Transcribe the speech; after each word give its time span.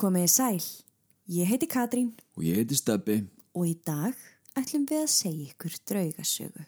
Komið 0.00 0.22
í 0.24 0.28
sæl, 0.32 0.60
ég 1.28 1.48
heiti 1.50 1.66
Katrín 1.68 2.14
Og 2.32 2.44
ég 2.46 2.56
heiti 2.56 2.76
Steppi. 2.78 3.18
og 3.52 3.66
í 3.68 3.74
dag 3.84 4.14
ætlum 4.56 4.86
við 4.88 5.02
að 5.02 5.10
segja 5.12 5.48
ykkur 5.50 5.74
draugasögu. 5.90 6.62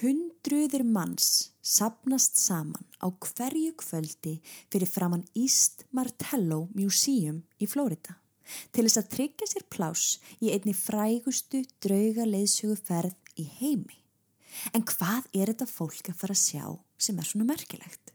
Hundruður 0.00 0.84
manns 0.88 1.50
sapnast 1.60 2.38
saman 2.40 2.86
á 3.04 3.12
hverju 3.12 3.74
kvöldi 3.76 4.40
fyrir 4.72 4.88
framann 4.88 5.26
East 5.36 5.84
Martello 5.92 6.70
Museum 6.72 7.42
í 7.60 7.68
Flórida 7.68 8.16
til 8.72 8.86
þess 8.86 9.02
að 9.02 9.10
tryggja 9.12 9.48
sér 9.50 9.66
plás 9.68 10.04
í 10.40 10.48
einni 10.48 10.72
frægustu 10.72 11.60
draugaleiðsögu 11.84 12.78
ferð 12.88 13.18
í 13.36 13.44
heimi. 13.58 14.00
En 14.72 14.80
hvað 14.80 15.28
er 15.34 15.52
þetta 15.52 15.68
fólk 15.68 16.08
að 16.08 16.16
fara 16.22 16.32
að 16.32 16.40
sjá 16.40 16.64
sem 16.96 17.20
er 17.20 17.28
svona 17.28 17.50
merkilegt? 17.52 18.14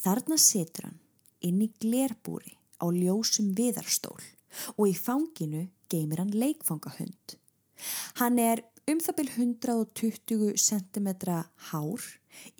Þarna 0.00 0.40
situr 0.40 0.88
hann 0.88 0.98
inn 1.44 1.60
í 1.60 1.68
glerbúri 1.76 2.56
á 2.80 2.86
ljósum 2.88 3.52
viðarstól 3.56 4.18
og 4.76 4.84
í 4.88 4.94
fanginu 4.96 5.68
geymir 5.92 6.22
hann 6.22 6.34
leikfangahund. 6.34 7.36
Hann 8.20 8.38
er 8.42 8.64
um 8.90 8.98
það 9.00 9.16
byrj 9.20 9.36
120 9.36 10.56
cm 10.58 11.08
hár 11.70 12.06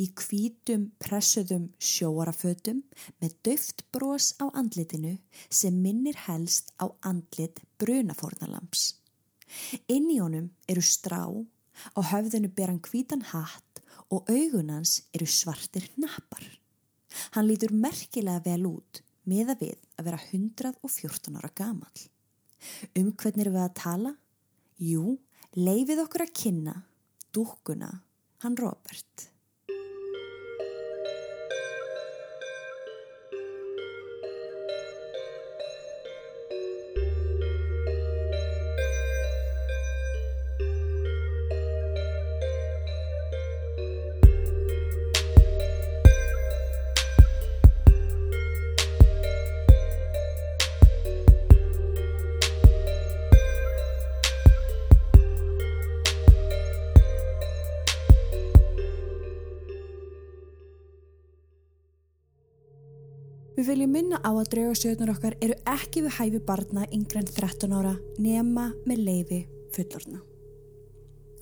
í 0.01 0.07
hvítum 0.21 0.87
pressuðum 1.03 1.69
sjóarafötum 1.91 2.83
með 3.23 3.37
döft 3.47 3.85
brós 3.95 4.33
á 4.43 4.47
andlitinu 4.53 5.17
sem 5.49 5.77
minnir 5.83 6.19
helst 6.27 6.73
á 6.79 6.91
andlit 7.07 7.63
brunafórnalamps. 7.83 8.95
Inn 9.91 10.11
í 10.13 10.21
honum 10.23 10.51
eru 10.71 10.83
strá, 10.85 11.27
á 11.27 12.01
höfðinu 12.13 12.51
ber 12.55 12.71
hann 12.71 12.83
hvítan 12.85 13.25
hatt 13.33 13.83
og 14.11 14.31
augunans 14.31 15.01
eru 15.15 15.27
svartir 15.27 15.89
nappar. 15.97 16.45
Hann 17.35 17.49
lítur 17.51 17.73
merkilega 17.75 18.43
vel 18.45 18.69
út 18.71 19.03
miða 19.31 19.57
við 19.61 19.79
að 19.97 20.09
vera 20.11 20.21
114 20.31 21.39
ára 21.39 21.51
gamal. 21.55 22.07
Um 22.99 23.13
hvernig 23.15 23.47
erum 23.47 23.57
við 23.57 23.65
að 23.65 23.77
tala? 23.81 24.15
Jú, 24.81 25.17
leifið 25.57 26.05
okkur 26.05 26.27
að 26.27 26.35
kynna 26.43 26.77
dúkkuna 27.35 27.91
hann 28.45 28.57
Robert. 28.59 29.30
Við 63.71 63.77
viljum 63.77 63.93
minna 63.95 64.19
á 64.27 64.35
að 64.35 64.49
draugasögnar 64.51 65.11
okkar 65.13 65.35
eru 65.47 65.55
ekki 65.71 66.01
við 66.03 66.15
hæfi 66.17 66.39
barna 66.43 66.89
yngre 66.91 67.21
en 67.21 67.29
13 67.29 67.71
ára 67.71 67.93
nema 68.19 68.65
með 68.83 69.03
leifi 69.07 69.39
fullorna. 69.77 70.19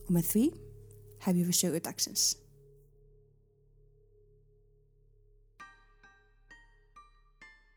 Og 0.04 0.10
með 0.12 0.26
því 0.34 0.42
hefjum 1.24 1.48
við 1.48 1.56
sögu 1.56 1.80
dagsins. 1.86 2.26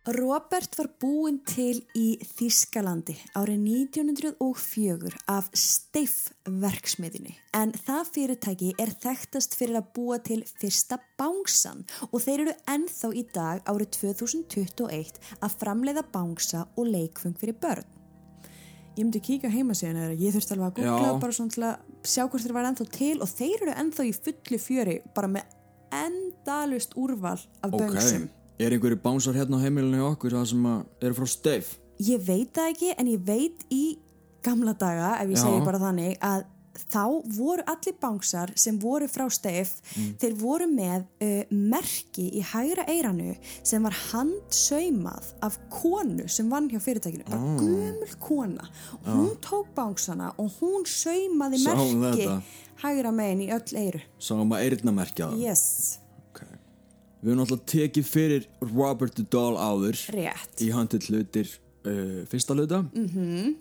Robert 0.10 0.74
var 0.80 0.88
búinn 0.98 1.36
til 1.46 1.84
í 1.94 2.16
Þískalandi 2.26 3.14
árið 3.38 3.68
1904 3.94 5.12
af 5.30 5.52
Steiff 5.54 6.32
verksmiðinni 6.50 7.36
en 7.54 7.70
það 7.86 8.10
fyrirtæki 8.16 8.72
er 8.82 8.96
þekktast 9.04 9.54
fyrir 9.60 9.78
að 9.78 9.92
búa 9.94 10.18
til 10.26 10.40
fyrsta 10.50 10.98
bángsan 11.22 11.86
og 12.10 12.18
þeir 12.26 12.48
eru 12.48 12.58
ennþá 12.74 13.14
í 13.14 13.24
dag 13.30 13.62
árið 13.70 13.94
2021 14.00 15.22
að 15.38 15.60
framleiða 15.62 16.08
bángsa 16.10 16.66
og 16.74 16.90
leikfung 16.90 17.38
fyrir 17.38 17.62
börn. 17.62 17.86
Ég 18.98 19.06
myndi 19.06 19.22
kíka 19.22 19.54
heima 19.54 19.78
síðan 19.78 20.02
eða 20.08 20.18
ég 20.18 20.34
þurfti 20.34 20.58
alveg 20.58 20.72
að 20.72 20.78
googla 20.82 21.14
Já. 21.14 21.22
bara 21.22 21.38
svona 21.38 21.54
til 21.54 21.70
að 21.70 22.06
sjá 22.10 22.26
hvort 22.26 22.42
þeir 22.50 22.58
var 22.58 22.74
ennþá 22.74 22.92
til 22.98 23.16
og 23.22 23.30
þeir 23.38 23.68
eru 23.68 23.80
ennþá 23.86 24.10
í 24.10 24.18
fullu 24.18 24.64
fjöri 24.66 25.00
bara 25.14 25.30
með 25.38 25.58
endalust 25.94 26.98
úrval 26.98 27.38
af 27.38 27.70
Ok. 27.70 27.78
böngsum. 27.86 28.32
Er 28.62 28.76
einhverju 28.76 29.00
bánsar 29.02 29.34
hérna 29.40 29.58
á 29.58 29.64
heimilinu 29.66 30.04
okkur 30.12 30.36
það 30.38 30.48
sem 30.52 30.66
eru 31.02 31.16
frá 31.18 31.28
Steif? 31.32 31.76
Ég 32.02 32.22
veit 32.26 32.52
það 32.54 32.72
ekki 32.74 32.90
en 32.98 33.08
ég 33.10 33.22
veit 33.26 33.64
í 33.74 33.84
gamla 34.46 34.74
daga, 34.78 35.16
ef 35.22 35.30
ég 35.30 35.38
Já. 35.38 35.44
segi 35.46 35.62
bara 35.66 35.80
þannig, 35.82 36.18
að 36.22 36.44
þá 36.92 37.02
voru 37.38 37.64
allir 37.70 37.96
bánsar 38.02 38.52
sem 38.58 38.78
voru 38.80 39.08
frá 39.12 39.26
steif, 39.30 39.74
Mm. 39.98 40.14
þeir 40.22 40.34
voru 40.40 40.68
með 40.72 41.04
uh, 41.22 41.44
merki 41.52 42.30
í 42.40 42.42
hægra 42.42 42.86
eiranu 42.90 43.36
sem 43.64 43.84
var 43.84 43.92
handsaumað 44.12 45.34
af 45.44 45.58
konu 45.70 46.28
sem 46.32 46.50
vann 46.50 46.70
hjá 46.72 46.80
fyrirtækinu, 46.82 47.26
bara 47.28 47.42
Ah. 47.42 47.58
gömul 47.60 48.16
kona. 48.20 48.70
Hún 49.06 49.36
tók 49.42 49.68
bánsana 49.76 50.34
og 50.38 50.50
hún 50.62 50.86
saumaði 50.86 51.60
merki 51.66 52.42
hægra 52.84 53.12
megin 53.12 53.42
í 53.42 53.52
öll 53.52 53.78
eiru. 53.78 54.02
Sáum 54.20 54.50
að 54.56 54.64
eyrnamerkja 54.70 55.28
það. 55.32 55.40
Yes. 55.44 55.98
Við 57.22 57.34
höfum 57.36 57.44
alltaf 57.44 57.66
tekið 57.70 58.08
fyrir 58.10 58.48
Robert 58.66 59.18
the 59.18 59.26
Doll 59.30 59.54
áður 59.58 60.00
rétt. 60.16 60.56
í 60.62 60.72
handið 60.74 61.10
hlutir 61.12 61.52
uh, 61.86 62.24
fyrsta 62.30 62.58
hluta. 62.58 62.82
Mm 62.94 63.10
-hmm. 63.10 63.52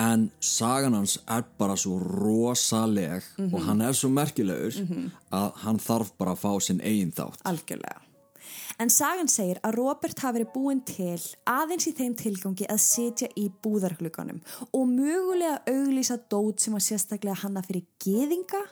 En 0.00 0.30
sagan 0.40 0.94
hans 0.94 1.18
er 1.28 1.44
bara 1.58 1.76
svo 1.76 1.98
rosaleg 1.98 3.22
og 3.52 3.60
hann 3.66 3.80
er 3.80 3.92
svo 3.92 4.08
merkilegur 4.08 4.74
að 5.30 5.50
hann 5.64 5.78
þarf 5.78 6.12
bara 6.18 6.32
að 6.32 6.38
fá 6.44 6.60
sinn 6.60 6.80
eigin 6.80 7.12
þátt. 7.12 7.42
Algjörlega. 7.44 8.00
En 8.80 8.88
sagan 8.88 9.28
segir 9.28 9.58
að 9.66 9.76
Robert 9.76 10.18
hafi 10.18 10.38
verið 10.38 10.52
búinn 10.54 10.80
til 10.88 11.20
aðeins 11.44 11.86
í 11.90 11.92
þeim 11.92 12.14
tilgangi 12.16 12.66
að 12.70 12.80
sitja 12.80 13.28
í 13.36 13.50
búðarglugganum 13.62 14.40
og 14.72 14.86
mögulega 14.88 15.60
auglýsa 15.68 16.16
dót 16.32 16.60
sem 16.60 16.74
að 16.74 16.86
sérstaklega 16.86 17.42
hanna 17.42 17.62
fyrir 17.66 17.84
geðinga 18.00 18.62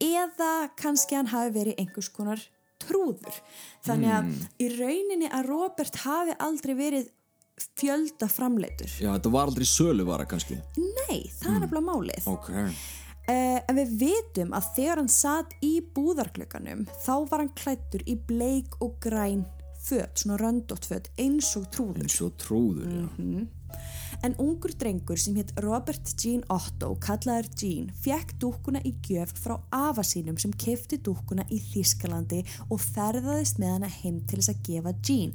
eða 0.00 0.70
kannski 0.80 1.18
hann 1.18 1.26
hafi 1.34 1.52
verið 1.52 1.82
einhvers 1.82 2.08
konar 2.08 2.40
trúður. 2.82 3.40
Þannig 3.86 4.14
að 4.16 4.32
í 4.62 4.70
rauninni 4.76 5.30
að 5.30 5.48
Robert 5.50 6.02
hafi 6.04 6.36
aldrei 6.42 6.74
verið 6.78 7.10
fjölda 7.78 8.28
framleitur. 8.28 8.90
Já, 9.00 9.10
þetta 9.14 9.32
var 9.32 9.50
aldrei 9.50 9.66
söluvara 9.68 10.28
kannski. 10.28 10.58
Nei, 10.76 11.26
það 11.38 11.52
er 11.54 11.60
nefnilega 11.64 11.86
málið. 11.86 12.30
Ok. 12.30 12.50
Uh, 13.26 13.58
en 13.58 13.78
við 13.80 13.94
vitum 14.04 14.52
að 14.54 14.68
þegar 14.76 15.00
hann 15.00 15.10
satt 15.10 15.54
í 15.64 15.72
búðarklökanum 15.96 16.84
þá 17.02 17.14
var 17.26 17.42
hann 17.42 17.54
klættur 17.58 18.04
í 18.06 18.14
bleik 18.28 18.76
og 18.84 19.00
græn 19.02 19.42
föt, 19.82 20.20
svona 20.20 20.38
röndótt 20.38 20.86
föt 20.86 21.10
eins 21.18 21.48
og 21.58 21.66
trúður. 21.74 22.04
En 22.04 22.12
svo 22.12 22.30
trúður, 22.38 22.86
já. 22.86 23.06
En 24.24 24.34
ungur 24.42 24.72
drengur 24.78 25.18
sem 25.20 25.34
hétt 25.36 25.52
Robert 25.62 26.12
Jean 26.22 26.42
Otto, 26.52 26.94
kallaður 27.02 27.48
Jean, 27.58 27.90
fekk 28.02 28.34
dúkkuna 28.42 28.80
í 28.86 28.94
gjöf 29.06 29.34
frá 29.42 29.56
afa 29.74 30.04
sínum 30.06 30.38
sem 30.40 30.52
kefti 30.56 30.98
dúkkuna 31.04 31.44
í 31.52 31.60
Þískalandi 31.60 32.42
og 32.70 32.80
ferðaðist 32.80 33.60
með 33.62 33.74
hana 33.76 33.90
heim 34.00 34.20
til 34.26 34.40
þess 34.40 34.52
að 34.54 34.62
gefa 34.70 34.94
Jean. 35.06 35.34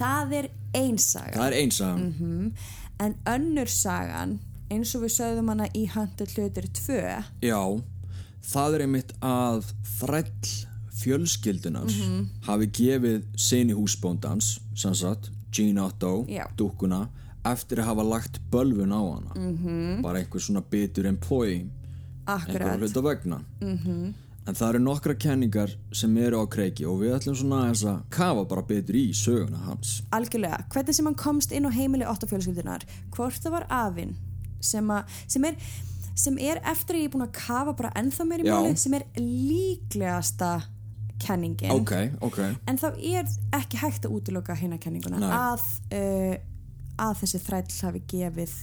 Það 0.00 0.36
er 0.40 0.50
einsaga. 0.74 1.36
Það 1.36 1.46
er 1.46 1.58
einsagan. 1.60 2.04
Mhm. 2.08 2.52
En 3.04 3.16
önnur 3.26 3.68
sagan, 3.68 4.38
eins 4.70 4.94
og 4.94 5.02
við 5.02 5.16
sögðum 5.18 5.48
hana 5.52 5.66
í 5.74 5.86
Hunter 5.90 6.26
hlutir 6.26 6.68
2, 6.72 7.24
Já, 7.42 7.82
það 8.42 8.74
er 8.74 8.80
einmitt 8.86 9.12
að 9.20 9.72
þræll 9.98 10.64
fjölskyldunars 10.94 11.96
hafi 12.46 12.68
gefið 12.78 13.24
sinni 13.36 13.74
húsbóndans, 13.76 14.58
sem 14.78 14.94
sagt, 14.94 15.30
Jean 15.54 15.78
Otto, 15.78 16.24
Já. 16.28 16.46
dúkkuna, 16.56 17.08
eftir 17.44 17.78
að 17.78 17.84
hafa 17.90 18.02
lagt 18.08 18.40
bölvun 18.50 18.92
á 18.92 19.02
hana. 19.14 19.32
-hmm. 19.34 20.02
Bara 20.02 20.18
einhver 20.18 20.40
svona 20.40 20.62
bitur 20.70 21.06
employee, 21.06 21.66
einhver 22.26 22.62
akkurat. 22.62 22.78
hluta 22.78 23.02
vegna. 23.02 23.40
-hmm. 23.60 24.12
En 24.46 24.54
það 24.54 24.68
eru 24.68 24.78
nokkra 24.78 25.14
kenningar 25.14 25.70
sem 25.92 26.16
eru 26.16 26.36
á 26.36 26.44
kreiki 26.46 26.84
og 26.86 27.00
við 27.00 27.14
ætlum 27.16 27.34
svona 27.36 27.62
aðeins 27.62 27.84
að 27.84 28.02
kafa 28.10 28.44
bara 28.44 28.62
betur 28.62 28.94
í 28.94 29.12
söguna 29.12 29.56
hans. 29.56 30.02
algjörlega, 30.10 30.64
hvernig 30.68 30.94
sem 30.94 31.04
hann 31.06 31.14
komst 31.14 31.52
inn 31.52 31.64
á 31.64 31.70
heimili 31.70 32.04
óttafjölskyldunar, 32.04 32.82
hvort 33.10 33.40
það 33.42 33.50
var 33.50 33.66
afinn 33.70 34.16
sem, 34.60 34.90
sem 35.26 35.44
er 35.44 35.54
sem 36.14 36.38
er 36.38 36.60
eftir 36.64 36.96
að 36.96 37.00
ég 37.00 37.04
er 37.04 37.10
búin 37.10 37.26
að 37.26 37.32
kafa 37.32 37.72
bara 37.72 37.90
ennþá 37.96 38.24
meir 38.28 38.40
í 38.44 38.44
máli, 38.50 38.76
sem 38.76 38.94
er 38.94 39.04
líklegasta 39.18 40.62
kenningin 41.18 41.70
Ok, 41.70 41.92
ok. 42.20 42.38
en 42.68 42.78
þá 42.78 42.88
er 42.98 43.24
ekki 43.52 43.76
hægt 43.80 44.06
að 44.06 44.10
útiloka 44.18 44.54
hérna 44.54 44.78
kenninguna 44.78 45.18
Nei. 45.18 45.30
að, 45.30 45.64
uh, 45.94 46.36
að 46.98 47.18
þessi 47.22 47.40
þræll 47.48 47.80
hafi 47.82 48.02
gefið 48.14 48.54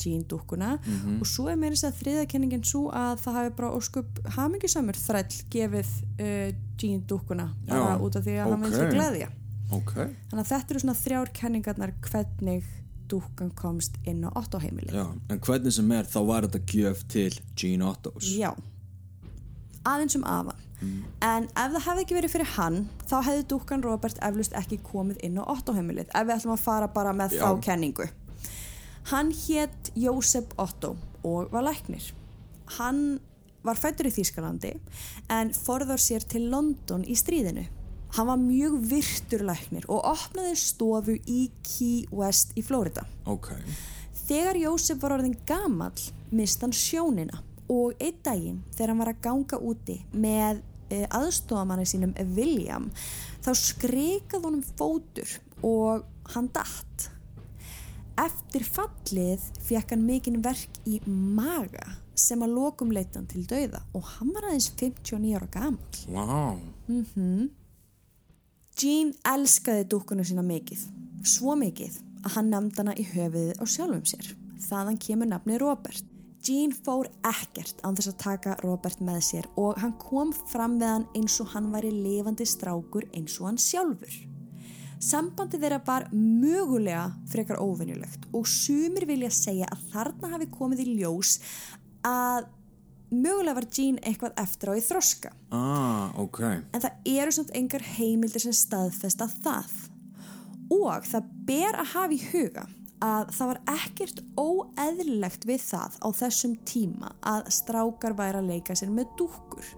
Jean 0.00 0.22
dúkkuna 0.24 0.78
Mhm. 0.80 1.18
og 1.20 1.26
svo 1.28 1.48
er 1.52 1.56
meira 1.60 1.74
þess 1.76 1.90
að 1.90 1.98
þriðakenningin 2.00 2.62
svo 2.64 2.86
að 2.90 3.18
það 3.20 3.34
hafi 3.36 3.50
bara 3.56 3.70
óskup 3.76 4.20
hamingisamur 4.36 4.96
þræll 4.96 5.42
gefið 5.52 5.90
uh, 6.20 6.52
Jean 6.80 7.02
dúkkuna 7.06 7.50
bara 7.68 7.98
út 8.00 8.16
af 8.16 8.24
því 8.24 8.36
að 8.38 8.50
hann 8.50 8.52
ok. 8.52 8.64
vil 8.64 8.72
sig 8.78 8.90
gleðja 8.94 9.28
ok 9.70 9.92
Þannig 10.30 10.40
að 10.44 10.48
þetta 10.52 10.70
eru 10.74 10.80
svona 10.80 10.96
þrjár 11.02 11.32
kenningarnar 11.36 11.92
hvernig 12.00 12.64
dúkkan 13.10 13.50
komst 13.58 13.96
inn 14.06 14.22
á 14.24 14.30
Otto 14.38 14.58
heimili. 14.62 14.92
Já, 14.94 15.04
en 15.28 15.40
hvernig 15.42 15.72
sem 15.74 15.90
er 15.92 16.04
þá 16.06 16.18
var 16.26 16.42
þetta 16.46 16.60
gjöf 16.70 17.00
til 17.10 17.32
Gene 17.58 17.84
Ottos 17.90 18.28
Já, 18.38 18.54
aðeins 19.84 20.16
um 20.16 20.24
afan. 20.24 20.56
En 21.20 21.44
ef 21.44 21.72
það 21.74 21.84
hefði 21.86 22.04
ekki 22.04 22.16
verið 22.16 22.32
fyrir 22.34 22.50
hann, 22.56 22.78
þá 23.08 23.16
hefði 23.26 23.46
dúkkan 23.52 23.82
Robert 23.84 24.20
eflust 24.24 24.54
ekki 24.56 24.78
komið 24.86 25.20
inn 25.26 25.36
á 25.36 25.44
Otto 25.44 25.74
heimilið, 25.76 26.08
ef 26.14 26.26
við 26.26 26.36
ætlum 26.38 26.54
að 26.56 26.62
fara 26.64 26.88
bara 26.94 27.12
með 27.16 27.36
Já. 27.36 27.42
þá 27.44 27.60
kenningu. 27.66 28.06
Hann 29.10 29.32
hétt 29.46 29.90
Jósef 29.96 30.54
Otto 30.60 30.94
og 31.26 31.50
var 31.52 31.66
læknir. 31.66 32.12
Hann 32.78 33.20
var 33.66 33.76
fættur 33.76 34.08
í 34.08 34.14
Þýskalandi 34.14 34.72
en 35.28 35.52
forðar 35.56 36.00
sér 36.00 36.24
til 36.24 36.46
London 36.52 37.04
í 37.04 37.16
stríðinu. 37.18 37.66
Hann 38.16 38.26
var 38.26 38.40
mjög 38.40 38.78
virtur 38.90 39.44
læknir 39.46 39.84
og 39.88 40.02
opnaði 40.08 40.56
stofu 40.58 41.18
í 41.30 41.50
Key 41.62 42.06
West 42.10 42.56
í 42.58 42.64
Florida. 42.66 43.04
Ok, 43.30 43.52
Þegar 44.30 44.58
Jósef 44.62 45.00
var 45.02 45.16
orðin 45.16 45.36
gamall 45.46 45.98
mist 46.30 46.62
hann 46.62 46.74
sjónina 46.74 47.40
og 47.70 47.96
einn 48.02 48.18
daginn 48.22 48.60
þegar 48.76 48.92
hann 48.92 49.00
var 49.02 49.10
að 49.10 49.22
ganga 49.24 49.58
úti 49.58 49.96
með 50.14 50.60
aðstofamanni 50.90 51.86
sínum 51.88 52.14
William 52.36 52.90
þá 53.44 53.52
skrekað 53.56 54.46
honum 54.48 54.64
fótur 54.76 55.38
og 55.66 56.04
hann 56.34 56.50
datt. 56.54 57.08
Eftir 58.20 58.66
fallið 58.66 59.46
fekk 59.64 59.94
hann 59.94 60.04
mikinn 60.04 60.42
verk 60.44 60.82
í 60.84 60.98
maga 61.06 61.86
sem 62.18 62.42
að 62.44 62.56
lokum 62.58 62.90
leitan 62.92 63.24
til 63.30 63.46
dauða 63.48 63.80
og 63.96 64.04
hann 64.18 64.34
var 64.34 64.50
aðeins 64.50 64.68
59 64.76 65.38
ára 65.38 65.48
gamall. 65.54 66.04
wow 66.12 66.58
Jean 68.80 69.10
elskaði 69.28 69.84
dúkkuna 69.92 70.24
sína 70.24 70.40
mikið, 70.46 70.86
svo 71.26 71.52
mikið 71.58 71.98
að 72.24 72.36
hann 72.36 72.48
nefndi 72.52 72.80
hana 72.80 72.94
í 72.96 73.04
höfuðið 73.10 73.58
á 73.60 73.64
sjálfum 73.68 74.06
sér. 74.08 74.30
Þaðan 74.64 75.00
kemur 75.02 75.28
nafni 75.28 75.58
Robert. 75.60 76.06
Jean 76.40 76.72
fór 76.72 77.04
ekkert 77.28 77.82
án 77.84 77.96
þess 77.98 78.14
að 78.14 78.20
taka 78.22 78.52
Robert 78.62 79.00
með 79.04 79.18
sér 79.26 79.48
og 79.60 79.76
hann 79.82 79.92
kom 80.00 80.30
fram 80.32 80.78
við 80.80 80.88
hann 80.88 81.08
eins 81.18 81.36
og 81.42 81.50
hann 81.52 81.68
væri 81.74 81.90
lifandi 81.92 82.46
strákur 82.48 83.04
eins 83.12 83.34
og 83.42 83.50
hann 83.50 83.60
sjálfur. 83.60 84.14
Sambandi 85.00 85.60
þeirra 85.60 85.80
var 85.84 86.06
mögulega 86.12 87.10
frekar 87.28 87.60
óvinnulegt 87.60 88.24
og 88.36 88.48
sumir 88.48 89.04
vilja 89.08 89.30
segja 89.32 89.68
að 89.68 89.84
þarna 89.92 90.32
hafi 90.32 90.48
komið 90.54 90.82
í 90.86 90.88
ljós 91.02 91.36
að 92.08 92.48
mögulega 93.12 93.58
var 93.60 93.68
Jean 93.76 94.00
eitthvað 94.00 94.40
eftir 94.40 94.72
á 94.72 94.74
í 94.80 94.84
þroska. 94.88 95.36
Ah, 95.52 96.08
ok. 96.20 96.42
En 96.72 96.80
það 96.80 97.14
eru 97.18 97.36
svona 97.36 97.56
engar 97.60 97.88
heimildir 97.98 98.46
sem 98.46 98.56
staðfesta 98.56 99.28
það. 99.44 99.72
Og 100.72 101.04
það 101.04 101.32
ber 101.48 101.80
að 101.82 101.96
hafa 101.98 102.14
í 102.16 102.22
huga 102.30 102.68
að 103.04 103.30
það 103.36 103.52
var 103.52 103.60
ekkert 103.74 104.20
óeðlilegt 104.40 105.46
við 105.48 105.62
það 105.64 105.96
á 106.04 106.08
þessum 106.20 106.58
tíma 106.68 107.14
að 107.26 107.48
strákar 107.56 108.16
væri 108.18 108.42
að 108.42 108.50
leika 108.52 108.76
sér 108.76 108.92
með 108.94 109.14
dúkkur. 109.20 109.72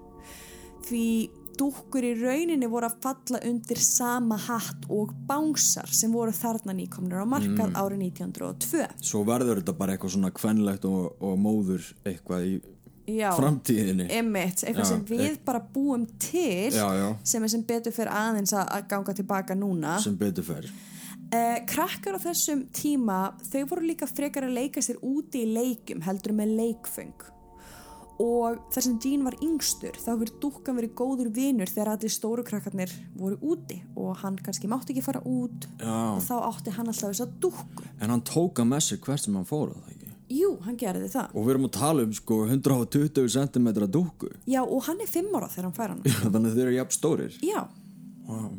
Því 0.83 1.07
dúkkur 1.59 2.05
í 2.07 2.13
rauninni 2.19 2.69
voru 2.71 2.89
að 2.89 2.99
falla 3.05 3.41
undir 3.47 3.81
sama 3.83 4.39
hatt 4.49 4.87
og 4.93 5.13
bánsar 5.29 5.91
sem 5.93 6.13
voru 6.13 6.33
þarna 6.35 6.75
nýkomnir 6.77 7.23
á 7.23 7.27
markað 7.29 7.77
árið 7.77 8.07
1902 8.09 8.87
Svo 9.05 9.23
verður 9.29 9.61
þetta 9.61 9.75
bara 9.77 9.95
eitthvað 9.95 10.15
svona 10.17 10.33
kvenlegt 10.35 10.87
og, 10.89 11.13
og 11.21 11.37
móður 11.41 11.93
eitthvað 12.09 12.47
í 12.49 12.55
Já, 13.13 13.33
framtíðinni. 13.35 14.07
Emmett, 14.15 14.63
eitthvað 14.63 14.85
Já, 14.87 14.91
sem 14.93 15.01
við 15.09 15.25
e- 15.27 15.39
bara 15.45 15.59
búum 15.75 16.05
til 16.23 16.71
Já, 16.71 16.87
sem 17.27 17.43
er 17.43 17.51
sem 17.51 17.65
betur 17.67 17.95
fyrir 17.95 18.13
aðeins 18.15 18.55
að 18.55 18.87
ganga 18.93 19.15
tilbaka 19.19 19.57
núna. 19.59 19.97
Sem 20.01 20.15
betur 20.17 20.47
fer 20.47 20.69
eh, 21.32 21.58
krakkar 21.69 22.19
á 22.19 22.25
þessum 22.29 22.67
tíma 22.75 23.20
þau 23.50 23.62
voru 23.73 23.90
líka 23.90 24.08
frekar 24.11 24.49
að 24.49 24.58
leika 24.61 24.84
sér 24.84 25.00
úti 25.02 25.46
í 25.46 25.52
leikum 25.52 26.05
heldur 26.06 26.37
með 26.37 26.56
leikfeng 26.61 27.31
og 28.23 28.61
þar 28.73 28.84
sem 28.84 28.99
Jean 29.02 29.25
var 29.26 29.37
yngstur 29.43 29.96
þá 29.99 30.11
hefur 30.12 30.32
dúkkan 30.43 30.76
verið 30.79 30.94
góður 30.99 31.31
vinur 31.34 31.70
þegar 31.70 31.94
allir 31.94 32.12
stóru 32.12 32.44
krakkarnir 32.46 32.93
voru 33.19 33.38
úti 33.55 33.81
og 33.96 34.14
hann 34.23 34.37
kannski 34.43 34.70
mátti 34.70 34.94
ekki 34.94 35.05
fara 35.05 35.23
út 35.26 35.67
Já. 35.81 35.96
og 36.14 36.23
þá 36.25 36.34
átti 36.50 36.75
hann 36.76 36.93
alltaf 36.93 37.11
þess 37.11 37.25
að 37.25 37.35
dúkku. 37.43 37.88
En 37.99 38.12
hann 38.12 38.25
tóka 38.26 38.67
með 38.69 38.87
sér 38.88 39.02
hvert 39.02 39.25
sem 39.25 39.38
hann 39.38 39.49
fór 39.49 39.73
það 39.75 39.94
ekki? 39.94 40.11
Jú, 40.32 40.52
hann 40.64 40.78
gerði 40.81 41.11
það. 41.12 41.32
Og 41.37 41.44
við 41.44 41.55
erum 41.55 41.67
að 41.69 41.75
tala 41.76 42.05
um 42.06 42.12
sko 42.17 42.38
120 42.46 43.32
cm 43.35 43.67
dúkku. 43.93 44.31
Já, 44.49 44.62
og 44.62 44.87
hann 44.87 45.02
er 45.05 45.11
fimm 45.11 45.35
ára 45.37 45.50
þegar 45.52 45.67
hann 45.69 45.76
fær 45.76 45.93
hann 45.93 46.05
Þannig 46.37 46.52
að 46.52 46.61
þeir 46.61 46.69
eru 46.69 46.76
jafn 46.78 46.96
stórir. 46.96 47.40
Já, 47.44 47.58
wow. 48.28 48.52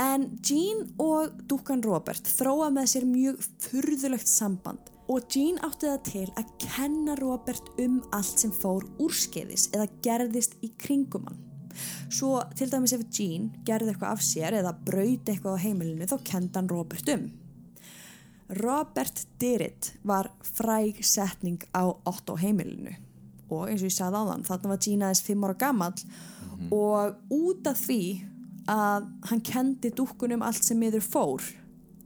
En 0.00 0.26
Jean 0.42 0.88
og 0.98 1.36
dúkkan 1.46 1.82
Robert 1.84 2.26
þróa 2.26 2.66
með 2.74 2.88
sér 2.90 3.04
mjög 3.06 3.44
furðulegt 3.62 4.26
samband 4.26 4.90
og 5.12 5.28
Jean 5.30 5.60
átti 5.62 5.86
það 5.86 6.00
til 6.08 6.24
að 6.40 6.50
kenna 6.64 7.14
Robert 7.20 7.68
um 7.78 8.00
allt 8.16 8.42
sem 8.42 8.50
fór 8.50 8.86
úrskeiðis 8.98 9.68
eða 9.76 9.86
gerðist 10.02 10.56
í 10.66 10.72
kringum 10.80 11.28
hann. 11.28 11.38
Svo 12.10 12.40
til 12.58 12.70
dæmis 12.72 12.96
ef 12.96 13.06
Jean 13.14 13.52
gerði 13.66 13.92
eitthvað 13.92 14.16
af 14.16 14.26
sér 14.26 14.58
eða 14.58 14.74
brauti 14.74 15.30
eitthvað 15.30 15.62
á 15.62 15.64
heimilinu 15.68 16.10
þá 16.10 16.16
kendi 16.26 16.58
hann 16.58 16.72
Robert 16.72 17.14
um. 17.14 17.30
Robert 18.64 19.24
did 19.38 19.62
it 19.62 19.94
var 20.02 20.32
fræg 20.42 21.04
setning 21.06 21.62
á 21.70 21.86
8 22.02 22.40
heimilinu 22.42 22.98
og 23.46 23.68
eins 23.68 23.82
og 23.84 23.92
ég 23.92 23.94
sagði 23.94 24.26
á 24.26 24.28
þann 24.32 24.46
þarna 24.50 24.74
var 24.74 24.82
Jean 24.82 25.06
aðeins 25.06 25.26
5 25.28 25.46
ára 25.46 25.60
gamall 25.62 26.06
og 26.74 27.34
út 27.34 27.66
af 27.70 27.78
því 27.86 28.02
að 28.70 29.10
hann 29.30 29.44
kendi 29.44 29.92
dúkkunum 29.94 30.44
allt 30.44 30.64
sem 30.64 30.78
miður 30.80 31.04
fór 31.04 31.44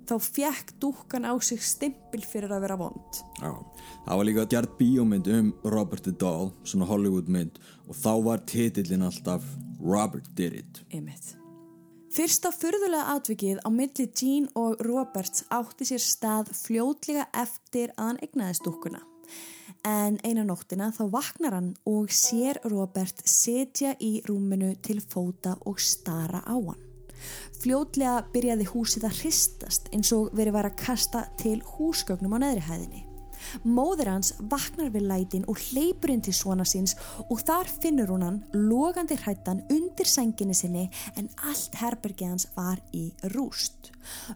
þá 0.08 0.14
fekk 0.25 0.75
dúkkan 0.81 1.28
á 1.28 1.34
sig 1.44 1.60
stimpil 1.62 2.22
fyrir 2.25 2.52
að 2.55 2.64
vera 2.66 2.78
vond 2.81 3.20
Já, 3.40 3.52
það 4.06 4.14
var 4.20 4.28
líka 4.28 4.46
gerð 4.55 4.76
bíómynd 4.78 5.32
um 5.34 5.50
Robert 5.64 6.06
the 6.06 6.14
Doll, 6.14 6.52
svona 6.64 6.88
Hollywood 6.88 7.28
mynd 7.28 7.60
og 7.88 7.99
þá 7.99 8.12
var 8.25 8.46
titillin 8.49 9.05
alltaf 9.08 9.44
Robert 9.78 10.26
did 10.34 10.56
it 10.58 10.81
Einmitt. 10.90 11.34
Fyrsta 12.08 12.50
furðulega 12.50 13.12
atvikið 13.19 13.61
á 13.62 13.69
milli 13.70 14.08
Jean 14.16 14.49
og 14.56 14.81
Robert 14.87 15.44
átti 15.52 15.87
sér 15.90 16.00
stað 16.02 16.54
fljótlega 16.56 17.28
eftir 17.37 17.93
að 17.99 18.06
hann 18.06 18.20
egnaðist 18.25 18.64
dúkkuna. 18.64 19.02
En 19.86 20.19
eina 20.26 20.44
nóttina 20.44 20.90
þá 20.94 21.04
vaknar 21.12 21.56
hann 21.56 21.70
og 21.86 22.10
sér 22.12 22.58
Robert 22.66 23.22
setja 23.28 23.94
í 24.00 24.19
rúminu 24.26 24.75
til 24.82 25.00
fóta 25.00 25.54
og 25.66 25.80
stara 25.80 26.42
á 26.44 26.56
hann. 26.56 26.84
Fljótlega 27.58 28.22
byrjaði 28.32 28.69
húsið 28.70 29.08
að 29.08 29.20
hristast 29.22 29.88
eins 29.94 30.12
og 30.14 30.32
verið 30.38 30.54
var 30.58 30.69
að 30.70 30.80
kasta 30.84 31.25
til 31.40 31.58
húsgögnum 31.75 32.37
á 32.37 32.42
neðri 32.44 32.64
hæðinni. 32.68 33.04
Móður 33.62 34.11
hans 34.12 34.32
vaknar 34.50 34.90
við 34.94 35.06
lætin 35.11 35.47
og 35.50 35.61
hleypur 35.68 36.12
inn 36.12 36.23
til 36.26 36.35
svona 36.35 36.66
síns 36.68 36.97
og 37.28 37.38
þar 37.47 37.70
finnur 37.82 38.12
hún 38.12 38.26
hann 38.26 38.40
logandi 38.54 39.18
hrættan 39.23 39.62
undir 39.70 40.11
senginni 40.11 40.56
sinni 40.58 40.88
en 41.16 41.30
allt 41.47 41.78
herbergið 41.78 42.35
hans 42.35 42.49
var 42.56 42.82
í 42.92 43.08
rúst. 43.35 43.92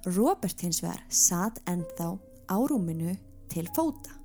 Robert 0.06 0.62
hins 0.62 0.82
vegar 0.84 1.02
satt 1.10 1.62
ennþá 1.66 2.12
á 2.46 2.56
rúminu 2.62 3.16
til 3.52 3.68
fóta. 3.76 4.21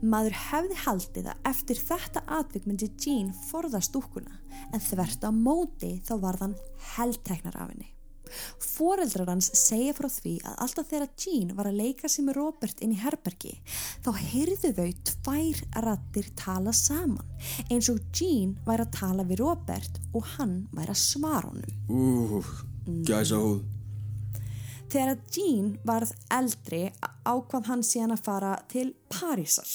Maður 0.00 0.36
hefði 0.46 0.80
haldið 0.84 1.30
að 1.32 1.46
eftir 1.52 1.80
þetta 1.90 2.24
atvik 2.40 2.66
myndi 2.68 2.90
Jean 3.00 3.30
forðast 3.50 3.94
dúkkuna 3.94 4.40
en 4.74 4.82
þvert 4.84 5.24
á 5.26 5.30
móti 5.34 5.96
þá 6.06 6.14
var 6.24 6.38
þann 6.40 6.60
heldteknar 6.96 7.58
af 7.58 7.72
henni. 7.72 7.90
Fóreldrar 8.62 9.26
hans 9.32 9.50
segja 9.58 9.94
frá 9.96 10.06
því 10.12 10.36
að 10.46 10.60
alltaf 10.64 10.90
þegar 10.90 11.10
Jean 11.18 11.54
var 11.58 11.70
að 11.70 11.80
leika 11.80 12.10
sig 12.10 12.26
með 12.26 12.38
Robert 12.38 12.84
inn 12.84 12.94
í 12.94 13.00
herbergi 13.00 13.56
þá 14.04 14.10
heyrðu 14.20 14.70
þau 14.76 14.86
tvær 15.10 15.64
rattir 15.86 16.30
tala 16.38 16.74
saman 16.76 17.26
eins 17.68 17.90
og 17.92 17.98
Jean 18.14 18.54
væri 18.68 18.86
að 18.86 18.94
tala 19.00 19.26
við 19.26 19.42
Robert 19.42 20.00
og 20.14 20.30
hann 20.36 20.56
væri 20.76 20.94
að 20.94 21.02
svara 21.02 21.50
honum. 21.50 21.76
Ú, 21.90 22.42
gæsa 23.06 23.42
húð 23.42 23.79
Þegar 24.90 25.12
að 25.14 25.20
Jean 25.36 25.70
varð 25.86 26.12
eldri 26.34 26.82
ákvað 27.22 27.68
hann 27.70 27.82
síðan 27.86 28.16
að 28.16 28.24
fara 28.26 28.56
til 28.70 28.88
Parísar 29.12 29.70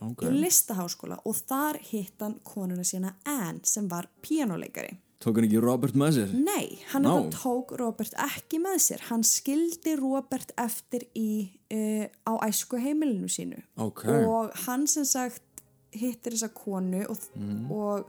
Ok. 0.00 0.22
í 0.24 0.30
listaháskóla 0.32 1.18
og 1.28 1.36
þar 1.36 1.78
hitt 1.90 2.22
hann 2.22 2.38
konuna 2.46 2.84
sína 2.86 3.16
Anne 3.28 3.66
sem 3.68 3.88
var 3.90 4.08
píanoleikari. 4.22 4.94
Tók 5.20 5.36
hann 5.36 5.44
ekki 5.50 5.60
Robert 5.60 5.98
með 6.00 6.14
sér? 6.16 6.30
Nei, 6.32 6.78
hann 6.94 7.04
no. 7.04 7.16
tók 7.34 7.74
Robert 7.76 8.14
ekki 8.24 8.62
með 8.62 8.78
sér. 8.86 9.02
Hann 9.10 9.26
skildi 9.26 9.92
Robert 10.00 10.54
eftir 10.56 11.04
í, 11.18 11.50
uh, 11.74 12.06
á 12.24 12.32
æsku 12.46 12.80
heimilinu 12.80 13.28
sínu. 13.28 13.60
Ok. 13.76 14.06
Og 14.08 14.54
hann 14.64 14.86
sem 14.88 15.04
sagt 15.04 15.44
hittir 15.92 16.38
þessa 16.38 16.48
konu 16.54 17.02
og, 17.10 17.26
og, 17.74 18.08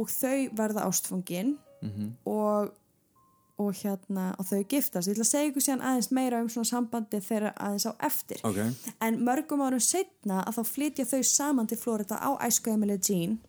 og 0.00 0.10
þau 0.10 0.48
verða 0.56 0.88
ástfangin 0.88 1.58
og, 2.24 2.72
og, 3.62 3.76
hérna, 3.78 4.30
og 4.38 4.48
þau 4.48 4.62
giftast. 4.68 5.08
Ég 5.08 5.16
ætla 5.16 5.26
að 5.26 5.30
segja 5.30 5.52
ykkur 5.52 5.66
síðan 5.66 5.86
aðeins 5.90 6.10
meira 6.14 6.42
um 6.42 6.50
svona 6.52 6.70
sambandi 6.70 7.22
þeirra 7.22 7.54
aðeins 7.56 7.88
á 7.88 7.92
eftir. 8.08 8.42
Ok. 8.48 8.60
En 9.04 9.22
mörgum 9.26 9.64
árum 9.64 9.82
setna 9.82 10.42
að 10.42 10.58
þá 10.58 10.74
flytja 10.74 11.08
þau 11.12 11.22
saman 11.30 11.70
til 11.70 11.80
Florida 11.80 12.20
á 12.20 12.30
æsku 12.46 12.74
heimilið 12.74 13.08
Jean 13.08 13.40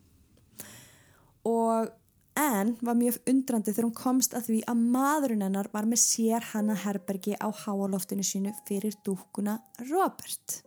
og 1.43 1.91
En 2.34 2.72
var 2.82 2.96
mjög 2.98 3.20
undrandi 3.29 3.70
þegar 3.70 3.86
hún 3.86 3.98
komst 3.98 4.34
að 4.34 4.48
því 4.48 4.60
að 4.72 4.86
maðurinn 4.96 5.43
hennar 5.46 5.67
var 5.74 5.86
með 5.86 6.00
sér 6.01 6.46
hana 6.50 6.74
herbergi 6.82 7.36
á 7.38 7.46
háaloftinu 7.53 8.25
sínu 8.25 8.53
fyrir 8.65 8.96
dúkkuna 9.05 9.60
Robert. 9.91 10.63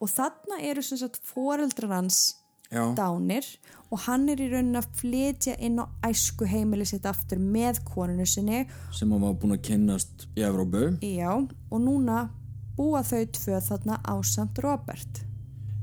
Og 0.00 0.08
þarna 0.08 0.62
eru 0.64 0.80
sem 0.84 1.02
sagt 1.02 1.20
foreldrar 1.28 1.92
hans 1.98 2.22
dánir 2.70 3.44
og 3.90 3.98
hann 4.06 4.28
er 4.30 4.38
í 4.38 4.48
raunin 4.52 4.78
að 4.78 4.86
flytja 5.00 5.56
inn 5.58 5.80
á 5.82 5.86
æsku 6.06 6.46
heimili 6.46 6.86
sitt 6.86 7.06
aftur 7.10 7.40
með 7.42 7.80
konunu 7.88 8.26
sinni 8.26 8.64
sem 8.94 9.10
hann 9.10 9.24
var 9.24 9.34
búin 9.42 9.56
að 9.56 9.64
kynnast 9.66 10.28
í 10.38 10.44
Evrópu. 10.46 10.84
já, 11.02 11.32
og 11.34 11.80
núna 11.82 12.28
búa 12.76 13.02
þau 13.02 13.24
tvö 13.34 13.58
þarna 13.66 13.98
á 14.06 14.14
samt 14.24 14.58
Robert 14.62 15.24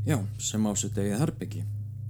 Já, 0.07 0.21
sem 0.39 0.63
á 0.63 0.71
sitt 0.79 0.95
eigið 0.97 1.19
herbyggi. 1.19 1.63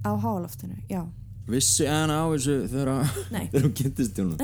á 0.06 0.12
háaloftinu, 0.14 0.76
já 0.88 1.02
Vissi 1.48 1.86
hann 1.88 2.10
á 2.12 2.28
þessu 2.28 2.54
þegar 2.68 2.90
hún 3.64 3.72
kynntist 3.72 4.18
hún? 4.20 4.34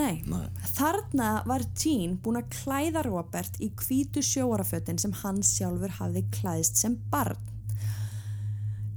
Þarna 0.74 1.26
var 1.46 1.62
Jean 1.76 2.14
búin 2.24 2.38
að 2.40 2.48
klæða 2.54 3.02
Robert 3.04 3.58
í 3.60 3.68
hvítu 3.76 4.22
sjóarafötin 4.24 4.96
sem 4.98 5.12
hann 5.20 5.42
sjálfur 5.44 5.92
hafði 6.00 6.22
klæðist 6.32 6.80
sem 6.80 6.96
barn. 7.12 7.36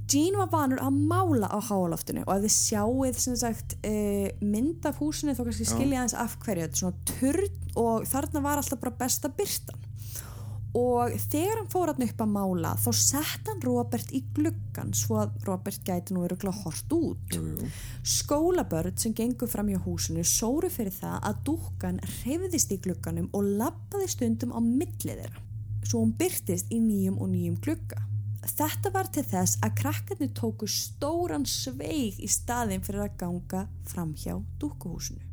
Jean 0.08 0.38
var 0.40 0.48
vanur 0.52 0.80
að 0.80 1.00
mála 1.10 1.50
á 1.52 1.58
háaloftinu 1.60 2.22
og 2.24 2.32
ef 2.38 2.46
þið 2.46 2.54
sjáuð 2.54 3.18
sem 3.20 3.36
sagt 3.36 3.76
uh, 3.82 4.28
mynd 4.40 4.86
af 4.88 5.02
húsinu 5.02 5.34
þá 5.36 5.42
kannski 5.44 5.68
skilja 5.68 6.00
aðeins 6.00 6.16
af 6.16 6.38
hverju 6.44 6.64
þetta 6.64 6.78
er 6.78 6.82
svona 6.82 7.10
turn 7.12 7.76
og 7.78 8.08
þarna 8.08 8.44
var 8.46 8.62
alltaf 8.62 8.80
bara 8.80 8.98
besta 9.04 9.28
byrtan 9.28 9.84
og 10.78 11.14
þegar 11.30 11.62
hann 11.62 11.70
fór 11.72 11.92
hann 11.92 12.04
upp 12.04 12.22
að 12.22 12.32
mála 12.32 12.72
þá 12.80 12.88
sett 12.96 13.48
hann 13.48 13.62
Robert 13.64 14.12
í 14.12 14.20
gluggan 14.36 14.92
svo 14.96 15.20
að 15.22 15.36
Robert 15.48 15.84
gæti 15.84 16.14
nú 16.14 16.24
verið 16.24 16.48
hort 16.62 16.92
út 16.92 17.36
Jú, 17.36 17.44
jú. 17.56 17.70
Skólabörn 18.04 18.96
sem 19.00 19.14
gengur 19.16 19.48
fram 19.50 19.70
hjá 19.72 19.80
húsinu 19.84 20.24
sóru 20.24 20.70
fyrir 20.72 20.94
það 20.94 21.18
að 21.30 21.40
dúkkan 21.48 22.00
reyfðist 22.22 22.72
í 22.72 22.80
glugganum 22.84 23.30
og 23.32 23.48
lappaði 23.60 24.08
stundum 24.12 24.54
á 24.56 24.60
milli 24.60 25.16
þeirra. 25.16 25.42
Svo 25.84 26.04
hún 26.04 26.14
byrtist 26.16 26.72
í 26.72 26.80
nýjum 26.84 27.18
og 27.20 27.32
nýjum 27.32 27.58
glugga. 27.64 28.04
Þetta 28.46 28.92
var 28.94 29.08
til 29.12 29.24
þess 29.26 29.58
að 29.66 29.74
krakkarnir 29.80 30.30
tóku 30.36 30.68
stóran 30.70 31.46
sveig 31.48 32.20
í 32.22 32.28
staðin 32.30 32.84
fyrir 32.86 33.08
að 33.08 33.16
ganga 33.20 33.64
fram 33.90 34.14
hjá 34.14 34.36
dúkkuhúsinu. 34.60 35.24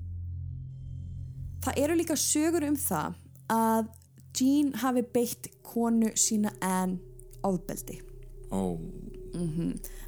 Það 1.66 1.80
eru 1.84 1.98
líka 1.98 2.18
sögur 2.18 2.66
um 2.68 2.78
það 2.78 3.16
að 3.54 3.92
Jean 4.36 4.74
hafi 4.82 5.06
beitt 5.16 5.50
konu 5.64 6.12
sína 6.20 6.52
en 6.66 6.98
ofbeldi. 7.46 8.02
Ó, 8.52 8.78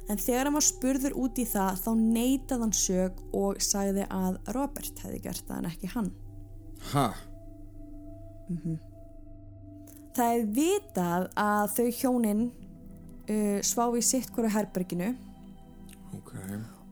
En 0.08 0.16
þegar 0.16 0.48
hann 0.48 0.56
var 0.56 0.64
spurður 0.64 1.16
út 1.20 1.38
í 1.40 1.44
það 1.48 1.80
þá 1.82 1.88
neitað 2.00 2.62
hann 2.64 2.76
sög 2.76 3.18
og 3.36 3.58
sagði 3.60 4.06
að 4.08 4.38
Robert 4.56 5.02
hefði 5.04 5.18
gert 5.26 5.44
það 5.48 5.58
en 5.58 5.68
ekki 5.68 5.90
hann. 5.92 6.12
ha, 6.92 7.08
Það 10.16 10.32
er 10.34 10.46
vitað 10.56 11.26
að 11.36 11.74
þau 11.76 11.88
hjónin 12.00 12.40
uh, 13.28 13.60
sváfi 13.64 14.02
í 14.02 14.08
sitt 14.08 14.30
hverju 14.34 14.52
herberginu. 14.56 15.14
Ok. 16.16 16.34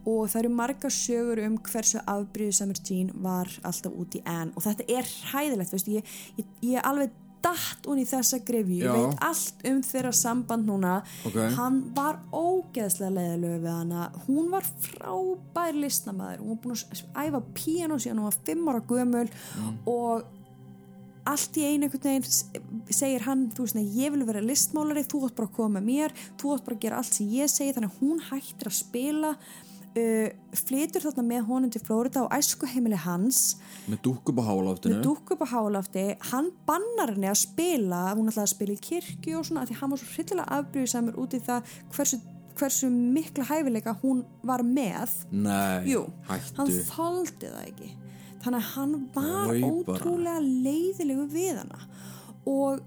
og 0.07 0.26
það 0.31 0.40
eru 0.43 0.50
marga 0.55 0.88
sögur 0.93 1.40
um 1.47 1.55
hversu 1.66 1.99
afbríðusamur 2.07 2.78
Jean 2.85 3.09
var 3.25 3.49
alltaf 3.66 3.95
út 3.97 4.14
í 4.14 4.21
enn 4.28 4.52
og 4.55 4.62
þetta 4.62 4.85
er 4.93 5.09
hræðilegt, 5.31 5.73
veist, 5.73 5.88
ég, 5.90 6.12
ég, 6.37 6.50
ég 6.62 6.76
er 6.78 6.87
alveg 6.87 7.14
datt 7.47 7.87
hún 7.87 8.00
í 8.02 8.05
þessa 8.09 8.38
grefju, 8.47 8.76
ég 8.85 8.93
veit 8.93 9.21
allt 9.25 9.66
um 9.71 9.81
þeirra 9.87 10.12
samband 10.14 10.66
núna, 10.69 10.95
Ok. 11.26 11.37
hann 11.57 11.81
var 11.97 12.21
ógeðslega 12.35 13.12
leiðilegu 13.16 13.61
við 13.64 13.73
hana, 13.73 14.07
hún 14.26 14.49
var 14.52 14.66
frábær 14.85 15.78
listnamaður, 15.81 16.43
hún 16.43 16.55
var 16.55 16.62
búin 16.64 16.78
að 16.78 17.05
æfa 17.26 17.43
píano 17.59 17.99
síðan 18.02 18.23
hún 18.23 18.31
var 18.31 18.40
fimm 18.47 18.71
ára 18.73 18.83
gömul. 18.90 19.28
Og 19.87 20.25
allt 21.33 21.56
í 21.61 21.64
einu 21.66 21.87
einhvern 21.88 22.04
veginn 22.06 22.90
segir 22.97 23.25
hann, 23.26 23.47
þú 23.56 23.66
veist, 23.66 23.78
ég 23.99 24.12
vil 24.14 24.25
vera 24.28 24.42
listmálari 24.45 25.02
þú 25.09 25.25
átt 25.26 25.37
bara 25.38 25.49
að 25.50 25.56
koma 25.59 25.80
með 25.80 25.88
mér, 25.92 26.14
þú 26.40 26.52
átt 26.56 26.66
bara 26.68 26.76
að 26.78 26.85
gera 26.87 27.00
allt 27.02 27.14
sem 27.18 27.30
ég 27.35 27.50
segi, 27.50 27.75
þannig 27.76 27.95
að 27.95 28.02
hún 28.02 28.21
hættir 28.30 28.71
að 28.71 28.76
spila 28.78 29.33
uh, 29.97 30.28
flytur 30.62 31.04
þarna 31.06 31.25
með 31.30 31.47
honum 31.50 31.73
til 31.75 31.83
Flórida 31.87 32.23
og 32.26 32.33
æsku 32.37 32.68
heimili 32.71 32.99
hans 33.00 33.56
Með 33.90 34.00
dúk 34.06 34.30
upp 34.33 34.40
á 34.42 34.45
háloftinu. 34.50 34.95
með 34.99 35.04
dúk 35.06 35.35
upp 35.35 35.45
á 35.45 35.49
hálafti 35.54 36.06
hann 36.30 36.50
bannar 36.68 37.14
henni 37.14 37.30
að 37.30 37.40
spila 37.47 38.00
hún 38.14 38.30
ætlaði 38.30 38.47
að 38.47 38.54
spila 38.54 38.76
í 38.76 38.80
kirkju 38.88 39.37
og 39.40 39.47
svona 39.50 39.66
því 39.68 39.78
hann 39.80 39.92
var 39.95 40.02
svo 40.02 40.09
hryllilega 40.14 40.59
afbrýðisamur 40.61 41.21
út 41.23 41.37
í 41.38 41.42
það 41.47 41.76
hversu, 41.97 42.18
hversu 42.59 42.90
mikla 42.92 43.45
hæfileika 43.50 43.97
hún 44.02 44.25
var 44.47 44.62
með 44.66 45.16
Nei, 45.33 45.87
Jú, 45.95 46.06
hættu. 46.28 46.56
hann 46.61 46.75
þoldi 46.92 47.52
það 47.52 47.62
ekki 47.71 47.90
þannig 48.45 48.61
að 48.61 48.71
hann 48.75 48.95
var 49.14 49.55
Oj, 49.55 49.61
bara. 49.87 49.99
ótrúlega 50.00 50.45
leiðilegu 50.45 51.26
við 51.33 51.62
hana. 51.62 51.81
Og 52.47 52.81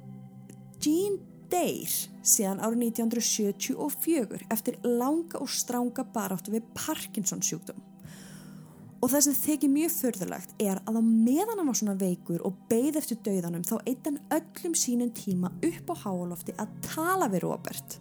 Jean 0.80 1.20
deyr 1.50 1.94
síðan 2.22 2.62
árið 2.62 2.86
1974 2.92 4.46
eftir 4.54 4.80
langa 4.86 5.42
og 5.42 5.50
stránga 5.52 6.06
baráttu 6.14 6.54
við 6.54 6.68
Parkinson 6.78 7.42
sjúkdóm 7.44 7.82
og 9.00 9.12
það 9.12 9.26
sem 9.26 9.38
þykir 9.38 9.72
mjög 9.72 9.94
förðulegt 9.96 10.56
er 10.62 10.80
að 10.84 11.00
á 11.00 11.02
meðan 11.04 11.62
hann 11.62 11.70
var 11.70 11.78
svona 11.80 11.96
veikur 12.00 12.44
og 12.48 12.58
beigð 12.72 13.00
eftir 13.00 13.20
dauðanum 13.24 13.64
þá 13.68 13.76
eitt 13.88 14.10
hann 14.10 14.20
öllum 14.36 14.76
sínum 14.76 15.12
tíma 15.16 15.52
upp 15.56 15.94
á 15.94 15.96
háalofti 16.04 16.56
að 16.60 16.74
tala 16.90 17.30
við 17.32 17.46
Robert. 17.46 18.00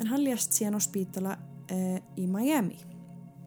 En 0.00 0.10
hann 0.10 0.24
lést 0.24 0.56
síðan 0.56 0.78
á 0.78 0.80
spítala 0.82 1.36
uh, 1.38 1.98
í 2.18 2.26
Miami. 2.26 2.80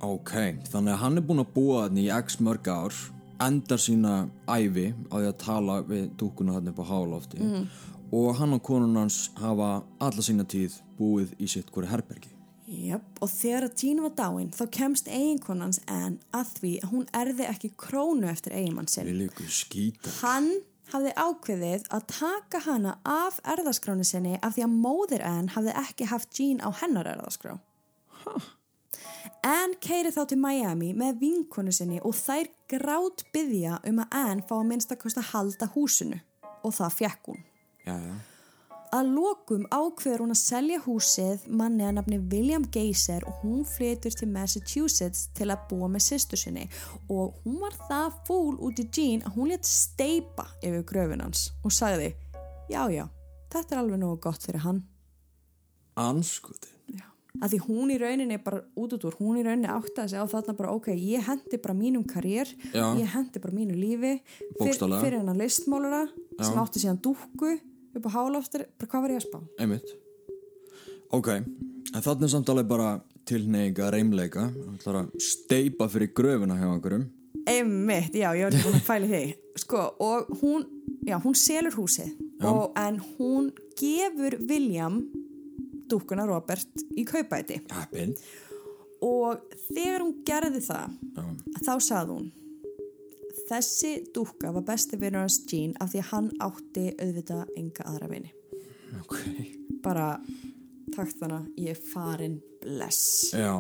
Ok, 0.06 0.32
þannig 0.72 0.96
að 0.96 1.02
hann 1.02 1.20
er 1.20 1.28
búin 1.28 1.44
að 1.44 1.52
búa 1.56 1.84
þannig 1.88 2.08
í 2.08 2.14
x 2.16 2.40
mörg 2.44 2.72
ár 2.72 2.96
endar 3.42 3.78
sína 3.82 4.30
ævi 4.48 4.94
á 5.12 5.16
því 5.18 5.28
að 5.32 5.38
tala 5.38 5.82
við 5.84 6.10
dúkuna 6.20 6.54
hann 6.58 6.68
upp 6.72 6.80
á 6.80 6.86
hálofti 6.92 7.38
Mm. 7.42 7.68
og 8.12 8.36
hann 8.38 8.54
og 8.54 8.62
konun 8.64 8.96
hans 8.96 9.32
hafa 9.36 9.84
alla 10.00 10.22
sína 10.22 10.44
tíð 10.46 10.80
búið 11.00 11.36
í 11.40 11.48
sitt 11.50 11.72
hverju 11.72 11.90
herbergi 11.90 12.30
Jöp, 12.68 13.02
og 13.22 13.30
þegar 13.30 13.64
að 13.68 13.84
Jean 13.84 14.00
var 14.02 14.10
dáin 14.18 14.50
þá 14.50 14.64
kemst 14.72 15.08
eiginkonans 15.08 15.80
en 15.88 16.20
að 16.34 16.46
því 16.60 16.72
að 16.82 16.90
hún 16.92 17.06
erði 17.14 17.46
ekki 17.46 17.70
krónu 17.78 18.26
eftir 18.28 18.54
eiginmann 18.58 18.88
sinn. 18.90 19.06
Hann 20.24 20.50
hafði 20.92 21.12
ákveðið 21.14 21.86
að 21.94 22.08
taka 22.08 22.60
hana 22.66 22.98
af 23.06 23.38
erðaskráni 23.46 24.04
sinni 24.06 24.40
af 24.42 24.56
því 24.58 24.64
að 24.66 24.74
móðir 24.82 25.22
enn 25.30 25.50
hafði 25.54 25.76
ekki 25.78 26.06
haft 26.10 26.34
Jean 26.40 26.58
á 26.66 26.70
hennar 26.82 27.06
erðaskrá. 27.06 27.60
Ann 29.46 29.76
keiri 29.82 30.12
þá 30.14 30.22
til 30.30 30.40
Miami 30.42 30.92
með 30.98 31.20
vinkonu 31.24 31.74
sinni 31.74 32.00
og 32.04 32.16
þær 32.18 32.50
grátt 32.72 33.26
byggja 33.34 33.80
um 33.90 34.00
að 34.04 34.16
Ann 34.22 34.46
fá 34.46 34.56
að 34.60 34.70
minnstakost 34.72 35.20
að 35.22 35.30
halda 35.34 35.70
húsinu. 35.76 36.22
Og 36.66 36.74
það 36.74 36.96
fekk 37.00 37.30
hún. 37.30 37.44
Já, 37.86 37.94
já, 38.02 38.16
Að 38.96 39.10
lokum 39.12 39.66
ákveður 39.74 40.22
hún 40.24 40.34
að 40.34 40.40
selja 40.40 40.78
húsið 40.86 41.46
manni 41.60 41.84
að 41.84 41.98
nafni 41.98 42.20
William 42.32 42.64
Geyser 42.72 43.26
og 43.28 43.42
hún 43.42 43.66
flytur 43.68 44.14
til 44.16 44.30
Massachusetts 44.32 45.26
til 45.36 45.50
að 45.52 45.66
búa 45.72 45.90
með 45.92 46.06
sýstu 46.06 46.40
sinni. 46.40 46.68
Og 47.10 47.36
hún 47.44 47.58
var 47.64 47.76
það 47.90 48.22
fúl 48.30 48.56
út 48.56 48.80
í 48.80 48.88
Jean 48.88 49.26
að 49.26 49.40
hún 49.40 49.52
létt 49.52 49.68
steipa 49.68 50.48
yfir 50.62 50.86
gröfin 50.88 51.26
hans 51.26 51.50
og 51.66 51.76
sagði 51.76 52.14
já 52.72 52.86
já, 52.94 53.04
þetta 53.52 53.76
er 53.76 53.82
alveg 53.84 54.02
nógu 54.06 54.22
gott 54.30 54.48
fyrir 54.48 54.64
hann. 54.64 54.86
Anskuti 56.00 56.76
að 57.42 57.54
því 57.54 57.60
hún 57.68 57.94
í 57.94 58.00
rauninni 58.02 58.40
bara 58.44 58.64
út 58.80 58.96
út 58.96 59.06
úr 59.08 59.18
hún 59.20 59.40
í 59.40 59.46
rauninni 59.46 59.72
áttaði 59.72 60.14
sig 60.14 60.24
á 60.24 60.26
þarna 60.32 60.58
bara 60.58 60.74
ok, 60.76 60.92
ég 60.96 61.26
hendi 61.28 61.60
bara 61.62 61.78
mínum 61.78 62.06
karriér 62.08 62.52
Já. 62.72 62.86
ég 63.00 63.12
hendi 63.16 63.42
bara 63.44 63.56
mínu 63.56 63.78
lífi 63.78 64.18
fyr, 64.60 64.76
fyrir 64.76 65.20
hennar 65.20 65.40
listmálara 65.40 66.06
sem 66.40 66.62
átti 66.62 66.84
síðan 66.84 67.02
dúkku 67.04 67.56
upp 67.96 68.08
á 68.08 68.16
háloftir, 68.16 68.66
bara 68.80 68.92
hvað 68.92 69.06
var 69.06 69.14
ég 69.14 69.22
að 69.22 69.28
spá? 69.28 69.40
Einmitt. 69.64 69.92
Ok, 71.16 71.30
en 71.32 72.04
þannig 72.04 72.28
er 72.28 72.34
samt 72.34 72.50
alveg 72.52 72.68
bara 72.70 72.96
tilneiga 73.26 73.90
reymleika 73.94 74.50
að 74.52 75.14
steipa 75.24 75.88
fyrir 75.92 76.12
gröfina 76.18 76.58
hjá 76.60 76.68
einhverjum. 76.70 77.06
Einmitt, 77.46 78.16
já, 78.18 78.32
ég 78.36 78.48
var 78.48 78.56
ekki 78.56 78.66
búin 78.66 78.80
að 78.80 78.88
fæli 78.88 79.10
því. 79.12 79.24
Sko, 79.62 79.84
og 80.02 80.32
hún, 80.42 80.66
já, 81.06 81.18
hún 81.22 81.38
selur 81.38 81.78
húsið. 81.78 82.16
Og, 82.46 82.74
en 82.78 82.98
hún 83.16 83.52
gefur 83.80 84.36
William 84.50 85.00
dúkkuna 85.92 86.26
Robert 86.30 86.86
í 86.98 87.06
kaupæti. 87.08 87.62
Heppin 87.72 88.16
og 89.06 89.44
þegar 89.68 90.02
hún 90.06 90.18
gerði 90.26 90.64
það 90.66 90.94
Já, 91.14 91.26
þá 91.66 91.74
sagði 91.84 92.16
hún 92.16 92.32
þessi 93.46 93.92
dúkka 94.16 94.54
var 94.56 94.66
besti 94.66 94.98
vinnur 95.00 95.26
hans 95.26 95.42
Jean 95.50 95.76
af 95.84 95.92
því 95.94 96.02
að 96.02 96.12
hann 96.12 96.30
átti 96.46 96.86
auðvitað 96.96 97.52
enga 97.60 97.88
aðra 97.92 98.10
vini. 98.10 98.32
Ok. 99.02 99.20
Bara 99.86 100.08
takt 100.96 101.20
þannig 101.20 101.52
ég 101.62 101.76
er 101.76 101.84
farin 101.94 102.40
bless. 102.64 103.34
Já 103.36 103.54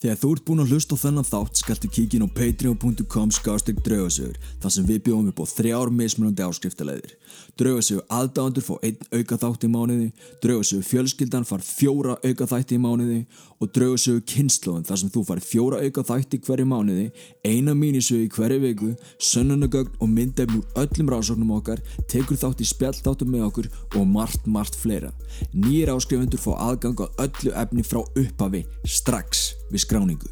Þegar 0.00 0.16
þú 0.16 0.28
ert 0.32 0.44
búinn 0.48 0.62
að 0.62 0.70
hlusta 0.72 0.96
á 0.96 1.02
þennan 1.02 1.26
þátt 1.28 1.58
skaltu 1.60 1.88
kíkin 1.92 2.22
á 2.24 2.28
patreon.com 2.32 3.32
skástrík 3.36 3.82
draugasögur 3.84 4.38
þar 4.62 4.72
sem 4.72 4.86
við 4.88 5.02
bjóðum 5.04 5.26
upp 5.28 5.42
á 5.44 5.46
þrjár 5.50 5.92
mismunandi 5.92 6.46
áskriftaleiðir. 6.46 7.12
Draugasögur 7.60 8.06
aðdáðandur 8.08 8.64
fá 8.64 8.70
einn 8.80 9.04
auka 9.12 9.36
þátt 9.42 9.66
í 9.68 9.70
mánuði, 9.74 10.06
draugasögur 10.40 10.88
fjölskyldan 10.88 11.44
far 11.44 11.60
fjóra 11.60 12.16
auka 12.24 12.48
þætti 12.48 12.78
í 12.78 12.80
mánuði 12.80 13.18
og 13.60 13.74
draugasögur 13.76 14.24
kynnslóðin 14.32 14.88
þar 14.88 15.02
sem 15.04 15.12
þú 15.12 15.26
far 15.28 15.44
fjóra 15.44 15.84
auka 15.84 16.06
þætti 16.14 16.42
hverju 16.48 16.68
mánuði, 16.72 17.06
eina 17.44 17.76
mínisögu 17.76 18.24
í 18.24 18.32
hverju 18.32 18.64
viku, 18.64 18.90
sönnunagögn 19.20 20.00
og 20.00 20.08
myndefn 20.16 20.62
úr 20.62 20.80
öllum 20.80 21.12
rannsóknum 21.12 21.54
okkar, 21.60 21.84
tekur 22.08 22.40
þátt 22.40 22.64
í 22.64 22.72
spjalltáttum 22.72 23.36
með 23.36 23.50
okkur 23.50 23.72
og 24.00 24.08
margt, 24.08 24.48
margt 24.48 24.80
fleira. 24.80 25.12
Nýjir 25.52 25.92
áskrifundur 25.92 26.40
fá 26.40 26.54
aðgang 26.56 27.04
á 27.04 27.06
öllu 27.20 27.52
efni 27.52 27.84
frá 27.84 28.00
upphafi 28.00 28.64
strax 28.88 29.59
við 29.70 29.84
skráningu 29.86 30.30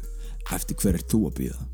eftir 0.55 0.79
hver 0.79 0.97
er 0.99 1.05
þú 1.09 1.25
að 1.29 1.37
býða 1.41 1.67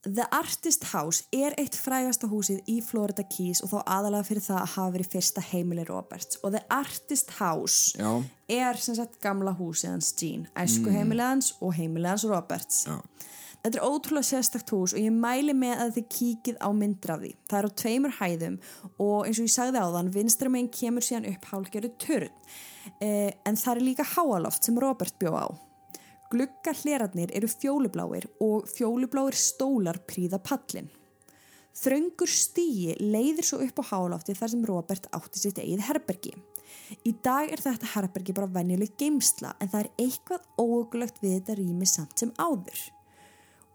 The 0.00 0.24
Artist 0.32 0.86
House 0.94 1.26
er 1.28 1.52
eitt 1.60 1.74
frægasta 1.76 2.24
húsið 2.30 2.62
í 2.72 2.78
Florida 2.80 3.20
Keys 3.28 3.60
og 3.60 3.68
þá 3.74 3.80
aðalega 3.84 4.28
fyrir 4.30 4.44
það 4.46 4.60
að 4.62 4.70
hafa 4.74 4.92
verið 4.94 5.10
fyrsta 5.12 5.42
heimili 5.44 5.84
Roberts 5.90 6.40
og 6.40 6.54
The 6.54 6.62
Artist 6.72 7.34
House 7.36 7.98
Já. 8.00 8.08
er 8.48 8.80
sem 8.80 8.96
sagt 8.96 9.20
gamla 9.20 9.52
húsið 9.58 9.92
hans 9.92 10.14
Jean, 10.16 10.46
æsku 10.56 10.88
heimili 10.88 11.20
hans 11.20 11.52
og 11.60 11.76
heimili 11.76 12.08
hans 12.08 12.24
Roberts 12.24 12.86
Já. 12.88 12.96
Þetta 13.60 13.76
er 13.76 13.84
ótrúlega 13.84 14.24
sérstakt 14.24 14.72
hús 14.72 14.94
og 14.96 15.02
ég 15.04 15.12
mæli 15.12 15.52
með 15.52 15.82
að 15.84 15.96
þið 15.98 16.06
kíkið 16.16 16.60
á 16.64 16.68
myndir 16.72 17.12
af 17.12 17.20
því. 17.20 17.32
Það 17.50 17.58
er 17.58 17.68
á 17.68 17.78
tveimur 17.82 18.14
hæðum 18.16 18.54
og 18.96 19.26
eins 19.26 19.36
og 19.36 19.44
ég 19.44 19.52
sagði 19.52 19.82
á 19.84 19.88
þann, 19.92 20.12
vinstra 20.14 20.52
meginn 20.52 20.70
kemur 20.72 21.04
síðan 21.04 21.28
upp 21.28 21.48
hálgjöru 21.50 21.90
törn. 22.00 22.32
Eh, 23.00 23.32
en 23.46 23.58
það 23.58 23.76
er 23.76 23.86
líka 23.88 24.06
háaloft 24.16 24.66
sem 24.66 24.78
Robert 24.78 25.16
bjó 25.20 25.34
á. 25.36 25.46
Gluggar 26.30 26.78
hlerarnir 26.84 27.32
eru 27.34 27.48
fjólubláir 27.50 28.28
og 28.40 28.68
fjólubláir 28.70 29.34
stólar 29.34 29.98
príða 30.06 30.38
pallin. 30.38 30.90
Þröngur 31.80 32.30
stíi 32.30 32.94
leiðir 32.98 33.46
svo 33.46 33.60
upp 33.64 33.82
á 33.82 33.84
hálofti 33.94 34.34
þar 34.34 34.52
sem 34.52 34.64
Robert 34.66 35.10
átti 35.16 35.42
sitt 35.42 35.58
eigið 35.58 35.86
herbergi. 35.86 36.32
Í 37.06 37.14
dag 37.22 37.50
er 37.50 37.62
þetta 37.62 37.92
herbergi 37.94 38.34
bara 38.34 38.50
venjuleg 38.50 38.94
geimsla 38.98 39.54
en 39.58 39.70
það 39.70 39.84
er 39.84 39.90
eitthvað 40.06 40.48
óögulegt 40.58 41.20
við 41.22 41.36
þetta 41.38 41.58
rými 41.58 41.86
samt 41.86 42.18
sem 42.18 42.32
áður 42.38 42.90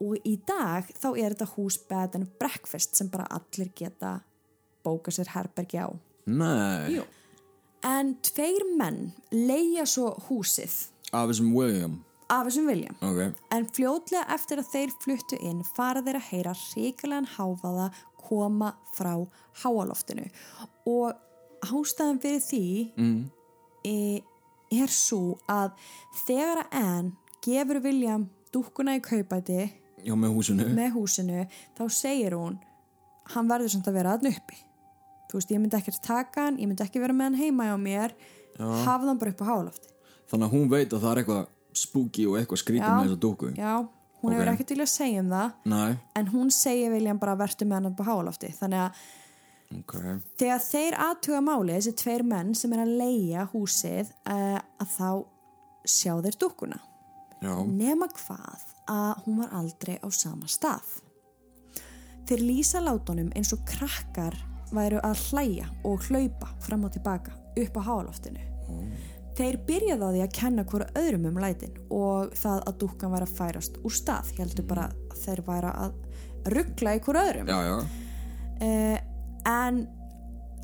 og 0.03 0.27
í 0.27 0.35
dag 0.47 0.87
þá 0.91 1.07
er 1.13 1.35
þetta 1.35 1.51
hús 1.55 1.77
bed 1.89 2.17
and 2.19 2.31
breakfast 2.39 2.97
sem 2.97 3.09
bara 3.11 3.27
allir 3.31 3.71
geta 3.77 4.17
bóka 4.83 5.13
sér 5.13 5.31
herbergi 5.35 5.79
á 5.79 5.89
Nei, 6.25 6.97
Jú. 6.97 7.05
En 8.05 8.15
tveir 8.25 8.65
menn 8.77 9.09
leia 9.33 9.85
svo 9.89 10.13
húsið. 10.27 10.73
Af 11.11 11.31
þessum 11.31 11.53
William. 11.55 11.99
Af 12.29 12.47
þessum 12.47 12.69
William. 12.69 12.97
Ok, 13.05 13.21
en 13.55 13.67
fljótlega 13.73 14.25
eftir 14.35 14.61
að 14.61 14.71
þeir 14.73 14.95
fluttu 15.03 15.39
inn 15.41 15.63
fara 15.75 16.03
þeir 16.05 16.19
að 16.19 16.29
heyra 16.31 16.55
ríkilegan 16.61 17.29
háfaða 17.35 17.89
koma 18.25 18.73
frá 18.95 19.13
háaloftinu. 19.61 20.27
Og 20.89 21.13
ástæðan 21.65 22.21
fyrir 22.21 22.43
því 22.45 22.65
mm. 22.97 23.19
e, 23.85 23.97
er 24.73 24.93
svo 24.93 25.37
að 25.49 25.73
þegar 26.25 26.65
að 26.65 26.77
Anne 26.81 27.41
gefur 27.45 27.81
William 27.85 28.29
dúkkuna 28.53 28.97
í 28.97 29.03
kaupæti 29.03 29.65
já 30.05 30.13
með 30.17 30.37
húsinu. 30.37 30.69
með 30.73 30.95
húsinu 30.95 31.43
þá 31.77 31.83
segir 31.93 32.37
hún 32.37 32.57
hann 33.33 33.49
verður 33.49 33.73
samt 33.73 33.89
að 33.89 33.99
vera 33.99 34.15
aðn 34.15 34.31
uppi 34.31 34.61
þú 35.29 35.39
veist, 35.39 35.51
ég 35.51 35.61
myndi 35.63 35.77
ekki 35.79 35.93
taka 36.05 36.47
hann 36.47 36.57
ég 36.61 36.69
myndi 36.69 36.85
ekki 36.85 37.01
vera 37.03 37.13
með 37.15 37.29
hann 37.29 37.39
heima 37.41 37.67
á 37.73 37.77
mér. 37.79 38.15
Hafða 38.59 39.09
hann 39.11 39.19
bara 39.19 39.33
upp 39.35 39.43
á 39.43 39.47
hálofti. 39.51 39.91
Þannig 40.31 40.47
að 40.47 40.55
hún 40.55 40.69
veit 40.71 40.93
að 40.93 41.01
það 41.03 41.11
er 41.11 41.21
eitthvað 41.23 41.43
spooky 41.75 42.25
og 42.29 42.37
eitthvað 42.39 42.61
skrítið 42.63 42.87
Já. 42.87 42.95
með 42.95 43.05
þessa 43.09 43.19
dúku 43.25 43.49
já, 43.57 43.73
hún 44.21 44.31
Ok. 44.31 44.35
hefur 44.37 44.51
ekki 44.53 44.65
til 44.71 44.79
að 44.79 44.89
segja 44.93 45.19
um 45.19 45.29
það. 45.33 45.51
Nei, 45.65 45.97
en 46.15 46.27
hún 46.31 46.51
segir 46.55 46.91
William 46.95 47.19
bara 47.19 47.35
verður 47.35 47.67
með 47.67 47.75
hann 47.79 47.89
upp 47.91 47.99
á 48.01 48.05
hálofti. 48.09 48.51
Þannig 48.55 48.79
að 48.85 48.91
ok. 49.79 49.93
þegar 50.39 50.63
þeir 50.69 50.97
aðtuga 51.09 51.41
máli 51.45 51.75
þessi 51.75 51.95
tveir 51.99 52.23
menn 52.23 52.55
sem 52.55 52.73
er 52.73 52.83
að 52.85 52.95
leia 53.01 53.45
húsið 53.51 54.13
uh, 54.25 54.59
að 54.79 54.93
þá 54.95 55.09
sjá 55.85 56.13
þeir 56.23 56.39
dúkkuna. 56.41 56.79
Já, 57.43 57.53
nema 57.67 58.07
hvað 58.07 58.63
að 58.89 59.25
hún 59.25 59.41
var 59.43 59.51
aldrei 59.59 59.97
á 60.01 60.07
sama 60.09 60.47
stað. 60.49 61.01
Þeir 62.25 62.41
lýsa 62.41 62.79
látunum 62.81 63.29
eins 63.35 63.51
og 63.53 63.61
krakkar 63.69 64.33
væru 64.75 64.99
að 65.03 65.23
hlæja 65.29 65.67
og 65.87 66.05
hlaupa 66.09 66.49
fram 66.65 66.85
og 66.87 66.93
tilbaka 66.95 67.31
upp 67.55 67.77
á 67.79 67.81
hálóftinu. 67.87 68.43
Þeir 69.35 69.57
byrjaði 69.67 70.05
á 70.07 70.09
því 70.15 70.21
að 70.23 70.33
kenna 70.37 70.63
hverju 70.63 70.85
öðrum 71.01 71.25
um 71.27 71.39
lætin 71.43 71.73
og 71.91 72.31
það 72.39 72.61
að 72.69 72.77
dúkkan 72.83 73.11
væri 73.11 73.27
að 73.27 73.33
færast 73.35 73.79
úr 73.83 73.91
stað. 73.91 74.31
Heldur 74.39 74.67
bara 74.69 74.85
að 75.11 75.17
þeir 75.25 75.41
væri 75.49 75.73
að 75.75 76.53
ruggla 76.55 76.93
í 76.95 77.01
hverju 77.03 77.25
öðrum. 77.29 77.47
já, 77.51 77.59
já 77.69 77.77
Uh, 78.55 78.95
en 79.51 79.81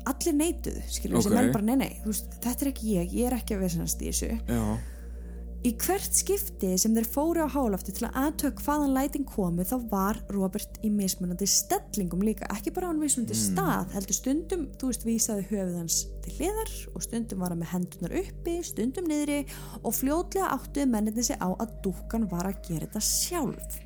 allir 0.08 0.32
neituðu, 0.32 0.80
skilur 0.88 1.18
Ok. 1.18 1.26
þessi 1.26 1.34
menn 1.36 1.50
bara 1.52 1.64
nei, 1.66 1.74
nei, 1.76 1.90
veist, 2.06 2.32
þetta 2.40 2.64
er 2.64 2.70
ekki 2.70 2.94
ég, 2.96 3.10
ég 3.12 3.26
er 3.28 3.34
ekki 3.36 3.54
að 3.54 3.60
vesenast 3.66 4.00
í 4.00 4.08
þessu. 4.08 4.30
Já, 4.48 4.62
Í 5.62 5.70
hvert 5.78 6.16
skipti 6.18 6.72
sem 6.74 6.90
þeir 6.90 7.04
fóru 7.06 7.44
á 7.46 7.54
hálofti 7.54 7.92
til 7.94 8.08
að 8.08 8.16
aðtök 8.18 8.62
hvaðan 8.64 8.96
lætin 8.96 9.26
komu 9.30 9.62
þá 9.62 9.76
var 9.92 10.18
Robert 10.34 10.80
í 10.82 10.88
mismunandi 10.90 11.46
stellingum 11.46 12.24
líka, 12.26 12.48
ekki 12.50 12.72
bara 12.74 12.88
á 12.90 12.98
mismunandi 12.98 13.36
stað, 13.38 13.92
heldur 13.94 14.16
stundum, 14.16 14.64
þú 14.74 14.90
veist, 14.90 15.06
vísaði 15.06 15.44
höfuð 15.52 15.76
hans 15.78 16.00
til 16.24 16.34
hliðar 16.40 16.72
og 16.90 17.06
stundum 17.06 17.44
var 17.44 17.54
hann 17.54 17.62
með 17.62 17.70
hendunar 17.76 18.16
uppi, 18.24 18.56
stundum 18.66 19.06
niðri 19.06 19.38
og 19.84 19.94
fljótlega 20.00 20.50
áttuði 20.56 20.88
menninni 20.96 21.28
sig 21.30 21.38
á 21.38 21.54
að 21.54 21.78
dúkkan 21.86 22.26
var 22.32 22.50
að 22.50 22.58
gera 22.66 22.88
þetta 22.88 23.04
sjálf. 23.06 23.78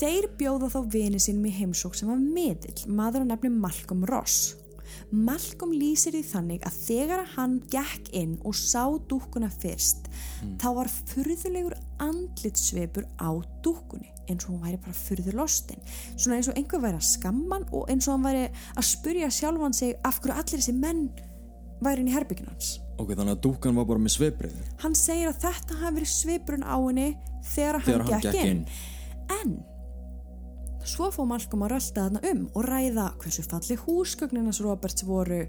Þeir 0.00 0.30
bjóða 0.40 0.72
þá 0.72 0.80
vini 0.96 1.20
sínum 1.20 1.50
í 1.50 1.56
heimsók 1.58 2.00
sem 2.00 2.08
var 2.08 2.16
miðill, 2.16 2.88
maður 2.88 3.26
að 3.26 3.34
nefni 3.34 3.52
Malcolm 3.60 4.08
Ross. 4.08 4.54
Malcolm 5.10 5.72
lýsir 5.74 6.14
því 6.14 6.22
þannig 6.30 6.66
að 6.68 6.78
þegar 6.86 7.24
hann 7.36 7.56
gekk 7.72 8.10
inn 8.16 8.36
og 8.46 8.54
sá 8.58 8.84
dúkkuna 9.10 9.50
fyrst 9.52 10.08
þá 10.60 10.68
var 10.76 10.90
furðulegur 11.10 11.76
andlitsveipur 12.00 13.06
á 13.20 13.30
dúkkunni 13.64 14.10
eins 14.30 14.46
og 14.46 14.52
hún 14.54 14.62
væri 14.62 14.78
bara 14.84 14.94
furðulostin 14.94 15.80
svona 16.14 16.36
eins 16.38 16.50
og 16.52 16.58
einhver 16.60 16.82
væri 16.84 17.00
að 17.00 17.08
skamman 17.08 17.66
og 17.74 17.90
eins 17.90 18.06
og 18.08 18.14
hann 18.18 18.28
væri 18.28 18.44
að 18.76 18.86
spurja 18.90 19.30
sjálfan 19.34 19.74
sig 19.76 19.96
af 20.06 20.20
hverju 20.22 20.36
allir 20.36 20.60
þessi 20.62 20.76
menn 20.78 21.08
væri 21.80 22.04
inn 22.04 22.12
í 22.12 22.14
herbyggin 22.14 22.50
hans 22.52 22.76
ok, 23.00 23.14
þannig 23.16 23.34
að 23.38 23.42
dúkan 23.48 23.76
var 23.80 23.88
bara 23.88 24.04
með 24.04 24.16
sveiprið 24.18 24.56
hann 24.84 24.94
segir 24.98 25.32
að 25.32 25.42
þetta 25.46 25.80
hafi 25.80 25.96
verið 25.98 26.12
sveipurinn 26.14 26.66
á 26.68 26.76
henni 26.76 27.08
þegar 27.50 27.80
hann, 27.80 27.86
Þegar 27.88 28.04
hann 28.04 28.12
gekk, 28.12 28.26
gekk 28.28 28.46
inn. 28.46 28.62
inn. 28.62 28.64
en 29.40 29.58
svo 30.90 31.10
fór 31.14 31.28
Malcolm 31.30 31.66
að 31.66 31.74
rölda 31.74 32.06
þarna 32.06 32.22
um 32.30 32.40
og 32.54 32.66
ræða 32.66 33.06
hversu 33.22 33.44
falli 33.46 33.76
húsgögninas 33.84 34.62
Roberts 34.64 35.06
voru. 35.06 35.44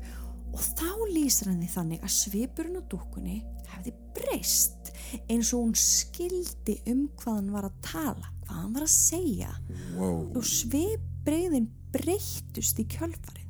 Og 0.51 0.59
þá 0.59 0.89
lýsir 1.13 1.51
því 1.53 1.69
þannig 1.71 2.03
að 2.03 2.15
svipurinn 2.17 2.79
á 2.79 2.83
dúkkunni 2.91 3.37
hefði 3.71 3.93
breyst 4.15 4.91
eins 5.31 5.53
og 5.55 5.65
hún 5.65 5.77
skildi 5.79 6.77
um 6.91 7.05
hvað 7.19 7.37
hann 7.37 7.53
var 7.55 7.69
að 7.69 7.77
tala 7.87 8.31
hvað 8.51 8.57
hann 8.59 8.73
var 8.75 8.85
að 8.85 8.93
segja. 8.93 9.53
Wow, 9.95 10.25
og 10.35 10.47
svipbreyðin 10.47 11.69
breyttust 11.91 12.81
í 12.83 12.87
kjölfarið. 12.91 13.47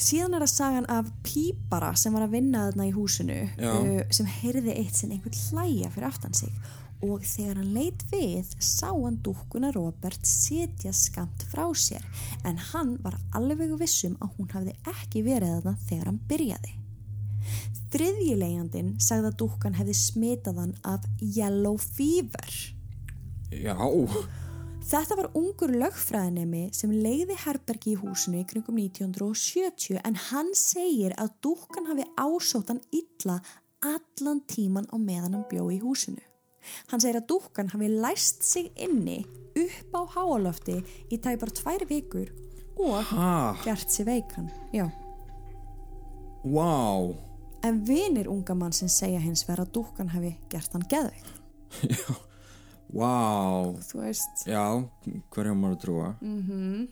Síðan 0.00 0.38
er 0.38 0.44
að 0.46 0.52
sagan 0.54 0.86
af 0.88 1.10
pípara 1.26 1.92
sem 2.00 2.14
var 2.16 2.24
að 2.24 2.38
vinna 2.38 2.64
þarna 2.70 2.86
í 2.88 2.92
húsinu 2.94 3.40
uh, 3.44 3.88
sem 4.08 4.28
heyrði 4.40 4.78
eitt 4.80 4.96
sinn 4.96 5.12
einhvern 5.12 5.36
hlæja 5.36 5.90
fyrir 5.92 6.08
aftan 6.08 6.36
sig 6.36 6.54
og 7.06 7.24
þegar 7.24 7.60
hann 7.60 7.72
leit 7.74 8.02
við 8.12 8.50
sá 8.60 8.90
hann 8.90 9.20
dúkkuna 9.24 9.72
Robert 9.76 10.26
setja 10.26 10.92
skamt 10.96 11.46
frá 11.52 11.64
sér. 11.76 12.04
En 12.44 12.60
hann 12.72 12.96
var 13.04 13.16
alveg 13.36 13.72
vissum 13.80 14.18
að 14.20 14.36
hún 14.36 14.52
hafði 14.54 14.76
ekki 14.92 15.24
verið 15.26 15.56
þarna 15.56 15.76
þegar 15.88 16.10
hann 16.10 16.20
byrjaði. 16.30 16.76
Þriðjilegjandin 17.90 18.92
sagði 19.02 19.32
að 19.32 19.40
dúkkan 19.40 19.78
hefði 19.80 19.96
smitað 19.98 20.60
hann 20.62 20.76
af 20.86 21.08
yellow 21.18 21.80
fever. 21.80 22.60
Já. 23.50 23.74
Þetta 24.90 25.16
var 25.18 25.28
ungur 25.38 25.72
lögfræðinemi 25.74 26.68
sem 26.74 26.92
leiði 26.94 27.36
herbergi 27.42 27.94
í 27.94 27.98
húsinu 28.00 28.40
í 28.40 28.46
kringum 28.48 28.78
1970 28.80 30.00
en 30.06 30.16
hann 30.30 30.54
segir 30.56 31.14
að 31.20 31.34
dúkkan 31.44 31.90
hafi 31.90 32.06
ásótt 32.18 32.72
hann 32.72 32.82
illa 32.94 33.40
allan 33.86 34.42
tíman 34.50 34.88
á 34.90 34.96
meðan 34.98 35.36
hann 35.36 35.46
bjó 35.50 35.68
í 35.72 35.78
húsinu. 35.82 36.29
Hann 36.90 37.00
segir 37.00 37.20
að 37.20 37.26
dúkkan 37.32 37.70
hafi 37.72 37.88
læst 37.88 38.44
sig 38.46 38.70
inni 38.76 39.20
upp 39.56 39.94
á 39.96 40.00
háalofti 40.16 40.78
í 41.10 41.18
tæpar 41.22 41.50
tvær 41.56 41.84
vikur 41.90 42.30
og 42.80 43.02
Ha, 43.10 43.56
gert 43.64 43.90
sér 43.92 44.06
veikan. 44.08 44.50
Já. 44.72 44.86
wow 46.44 47.16
En 47.62 47.82
vinir 47.84 48.28
unga 48.32 48.54
mann 48.56 48.72
sem 48.72 48.88
segja 48.88 49.20
hins 49.20 49.42
vera 49.48 49.66
að 49.66 49.74
dúkkan 49.76 50.08
hafi 50.14 50.30
gert 50.48 50.72
hann 50.72 50.86
geðveik. 50.88 51.26
Wow, 52.90 53.76
Þú 53.86 54.00
veist... 54.02 54.40
já, 54.50 54.64
hverju 55.30 55.52
á 55.54 55.60
maður 55.60 55.76
að 55.76 55.82
trúa 55.84 56.08
Mm. 56.20 56.88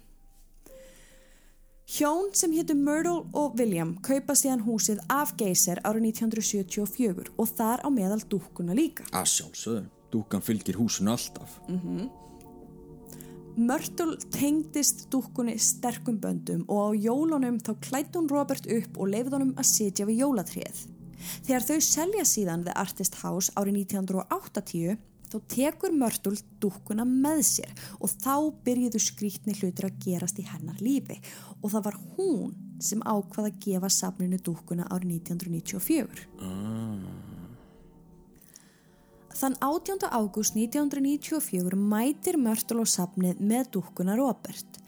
Hjón 1.99 2.29
sem 2.31 2.53
héttu 2.55 2.77
Myrtle 2.79 3.25
og 3.35 3.57
William 3.59 3.97
kaupa 4.07 4.37
síðan 4.39 4.61
húsið 4.63 5.01
af 5.11 5.33
Geyser 5.41 5.81
árið 5.83 6.05
1974 6.13 7.33
og 7.35 7.49
þar 7.59 7.83
á 7.83 7.89
meðal 7.91 8.21
dúkkuna 8.31 8.77
líka. 8.79 9.03
Að 9.11 9.27
sjálfsögðu, 9.33 9.81
dúkan 10.13 10.45
fylgir 10.47 10.79
húsinu 10.79 11.11
alltaf. 11.11 11.57
Myrtle 13.59 14.15
tengdist 14.31 15.09
dúkkunni 15.11 15.57
sterkum 15.59 16.21
böndum 16.23 16.63
og 16.71 16.95
á 16.95 17.03
jólunum 17.09 17.59
þá 17.67 17.73
klætt 17.89 18.15
hún 18.15 18.31
Robert 18.31 18.71
upp 18.79 18.95
og 18.95 19.11
leifð 19.17 19.35
honum 19.35 19.53
að 19.59 19.71
sitja 19.73 20.07
við 20.07 20.23
jólatrið. 20.23 20.87
Þegar 21.49 21.67
þau 21.67 21.79
selja 21.83 22.29
síðan 22.31 22.63
The 22.69 22.79
Artist 22.79 23.19
House 23.25 23.51
árið 23.59 23.83
1980 23.91 25.03
þá 25.29 25.39
tekur 25.55 25.95
Myrtle 25.95 26.39
dúkkuna 26.63 27.05
með 27.09 27.43
sér 27.51 27.75
og 27.99 28.13
þá 28.13 28.35
byrjuðu 28.65 29.03
skrítni 29.03 29.57
hlutir 29.59 29.89
að 29.89 29.99
gerast 30.05 30.41
í 30.41 30.47
hennar 30.49 30.81
lífi 30.83 31.19
og 31.61 31.73
það 31.73 31.87
var 31.89 32.01
hún 32.17 32.55
sem 32.83 33.03
ákvaða 33.03 33.51
að 33.51 33.59
gefa 33.65 33.91
safninu 33.91 34.39
dúkkuna 34.43 34.87
árið 34.93 35.19
1994. 35.29 36.27
Þann 39.39 39.55
18. 39.63 40.09
ágúst 40.11 40.57
1994 40.59 41.79
mætir 41.79 42.39
Mörtul 42.43 42.81
og 42.83 42.91
safnið 42.91 43.39
með 43.39 43.71
dúkkuna 43.77 44.17
Robert. 44.19 44.81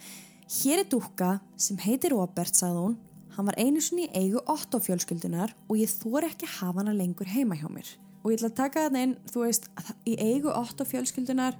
Hér 0.50 0.83
er 0.83 0.88
dúkka 0.90 1.37
sem 1.55 1.79
heitir 1.79 2.16
Robert, 2.16 2.57
sagði 2.59 2.83
hún. 2.83 2.96
Hann 3.37 3.46
var 3.46 3.59
einu 3.62 3.79
sinni 3.79 4.09
í 4.09 4.24
eigu 4.24 4.42
8 4.50 4.81
fjölskyldunar 4.83 5.55
og 5.68 5.79
ég 5.79 5.92
þór 5.92 6.26
ekki 6.33 6.50
hafa 6.59 6.83
hana 6.83 6.96
lengur 6.96 7.31
heima 7.31 7.55
hjá 7.55 7.68
mér. 7.70 7.87
Og 8.22 8.30
ég 8.33 8.37
ætla 8.38 8.50
að 8.50 8.56
taka 8.59 8.83
þarna 8.87 9.02
inn, 9.06 9.14
þú 9.33 9.44
veist, 9.46 9.68
að 9.80 9.92
í 10.06 10.16
eigu 10.20 10.50
8 10.52 10.85
fjölskyldunar, 10.90 11.56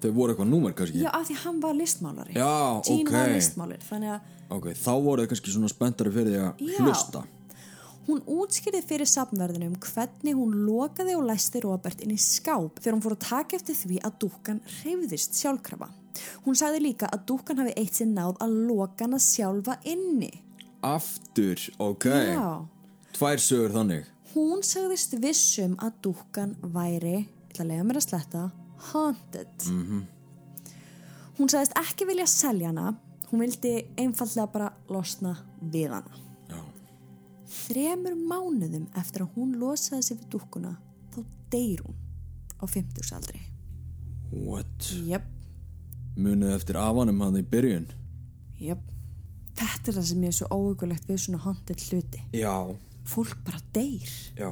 Þau 0.00 0.10
voru 0.16 0.32
eitthvað 0.32 0.48
númer 0.50 0.72
kannski? 0.74 0.98
já 1.04 1.10
af 1.14 1.26
því 1.28 1.34
hann 1.44 1.58
var 1.60 1.74
listmálari. 1.76 2.32
Já, 2.34 2.80
Gene 2.86 3.04
ok. 3.04 3.12
var 3.12 3.28
listmálari, 3.28 3.84
þannig 3.86 4.14
að 4.14 4.20
Ok, 4.50 4.64
þá 4.74 4.90
voru 5.04 5.22
þau 5.22 5.28
kannski 5.30 5.52
svona 5.54 5.68
spenntari 5.70 6.10
fyrir 6.10 6.32
því 6.32 6.40
að 6.40 6.62
Já. 6.64 6.78
hlusta. 6.84 7.22
Hún 8.08 8.22
útskýrði 8.26 8.80
fyrir 8.82 9.06
safnverðinum 9.06 9.76
hvernig 9.78 10.34
hún 10.34 10.54
lokaði 10.66 11.14
og 11.14 11.26
læsti 11.28 11.60
Robert 11.62 12.00
inn 12.02 12.10
í 12.10 12.18
skáp 12.18 12.80
þegar 12.80 12.96
hún 12.96 13.04
fór 13.04 13.14
að 13.14 13.28
taka 13.28 13.56
eftir 13.60 13.76
því 13.76 14.00
að 14.02 14.16
dúkkan 14.24 14.60
hreyfðist 14.80 15.38
sjálfkrafa. 15.38 15.88
Hún 16.46 16.56
sagði 16.58 16.80
líka 16.88 17.06
að 17.12 17.26
dúkkan 17.30 17.60
hafi 17.62 17.76
eitt 17.76 17.94
sinn 18.00 18.14
náð 18.16 18.40
að 18.42 18.56
loka 18.66 19.04
hana 19.06 19.20
sjálfa 19.22 19.76
inni. 19.84 20.32
Aftur, 20.82 21.60
ok. 21.78 22.04
Já. 22.10 22.66
Tvær 23.14 23.38
sögur 23.38 23.70
þannig. 23.76 24.06
Hún 24.34 24.62
sagðist 24.66 25.16
vissum 25.22 25.74
að 25.82 25.96
dúkkan 26.06 26.52
væri, 26.74 27.16
ég 27.24 27.50
ætla 27.50 27.64
að 27.64 27.70
lega 27.72 27.86
mér 27.88 27.98
að 27.98 28.04
sletta, 28.06 28.42
haunted. 28.90 29.64
Hún 31.38 31.50
sagðist 31.50 31.74
ekki 31.80 32.06
vilja 32.08 32.26
selja 32.30 32.70
hana, 32.70 32.92
hún 33.30 33.42
vildi 33.42 33.72
einfallega 33.98 34.46
bara 34.52 34.68
losna 34.92 35.32
við 35.72 35.94
hana. 35.96 36.20
Já. 36.50 36.60
Þremur 37.56 38.14
mánuðum 38.30 38.86
eftir 39.00 39.24
að 39.26 39.34
hún 39.38 39.56
losaði 39.58 40.06
sig 40.06 40.20
við 40.20 40.30
dúkkuna 40.36 40.76
þá 41.14 41.20
deyr 41.54 41.82
hún 41.86 41.98
á 42.60 42.64
50 42.70 43.14
aldri. 43.16 43.40
What? 44.30 44.92
Jöp, 45.08 45.26
Munið 46.20 46.52
eftir 46.54 46.76
afanum 46.78 47.20
hann 47.24 47.38
í 47.40 47.42
byrjun? 47.46 47.88
jöp. 48.60 48.82
Þetta 49.56 49.90
er 49.90 49.96
það 49.96 50.06
sem 50.10 50.22
ég 50.24 50.30
er 50.32 50.36
svo 50.36 50.46
óugulegt 50.54 51.06
við 51.08 51.18
svona 51.22 51.38
haunted 51.44 51.82
hluti. 51.88 52.20
Já. 52.36 52.54
Fólk 53.10 53.40
bara 53.46 53.58
deyr. 53.74 54.10
Já. 54.38 54.50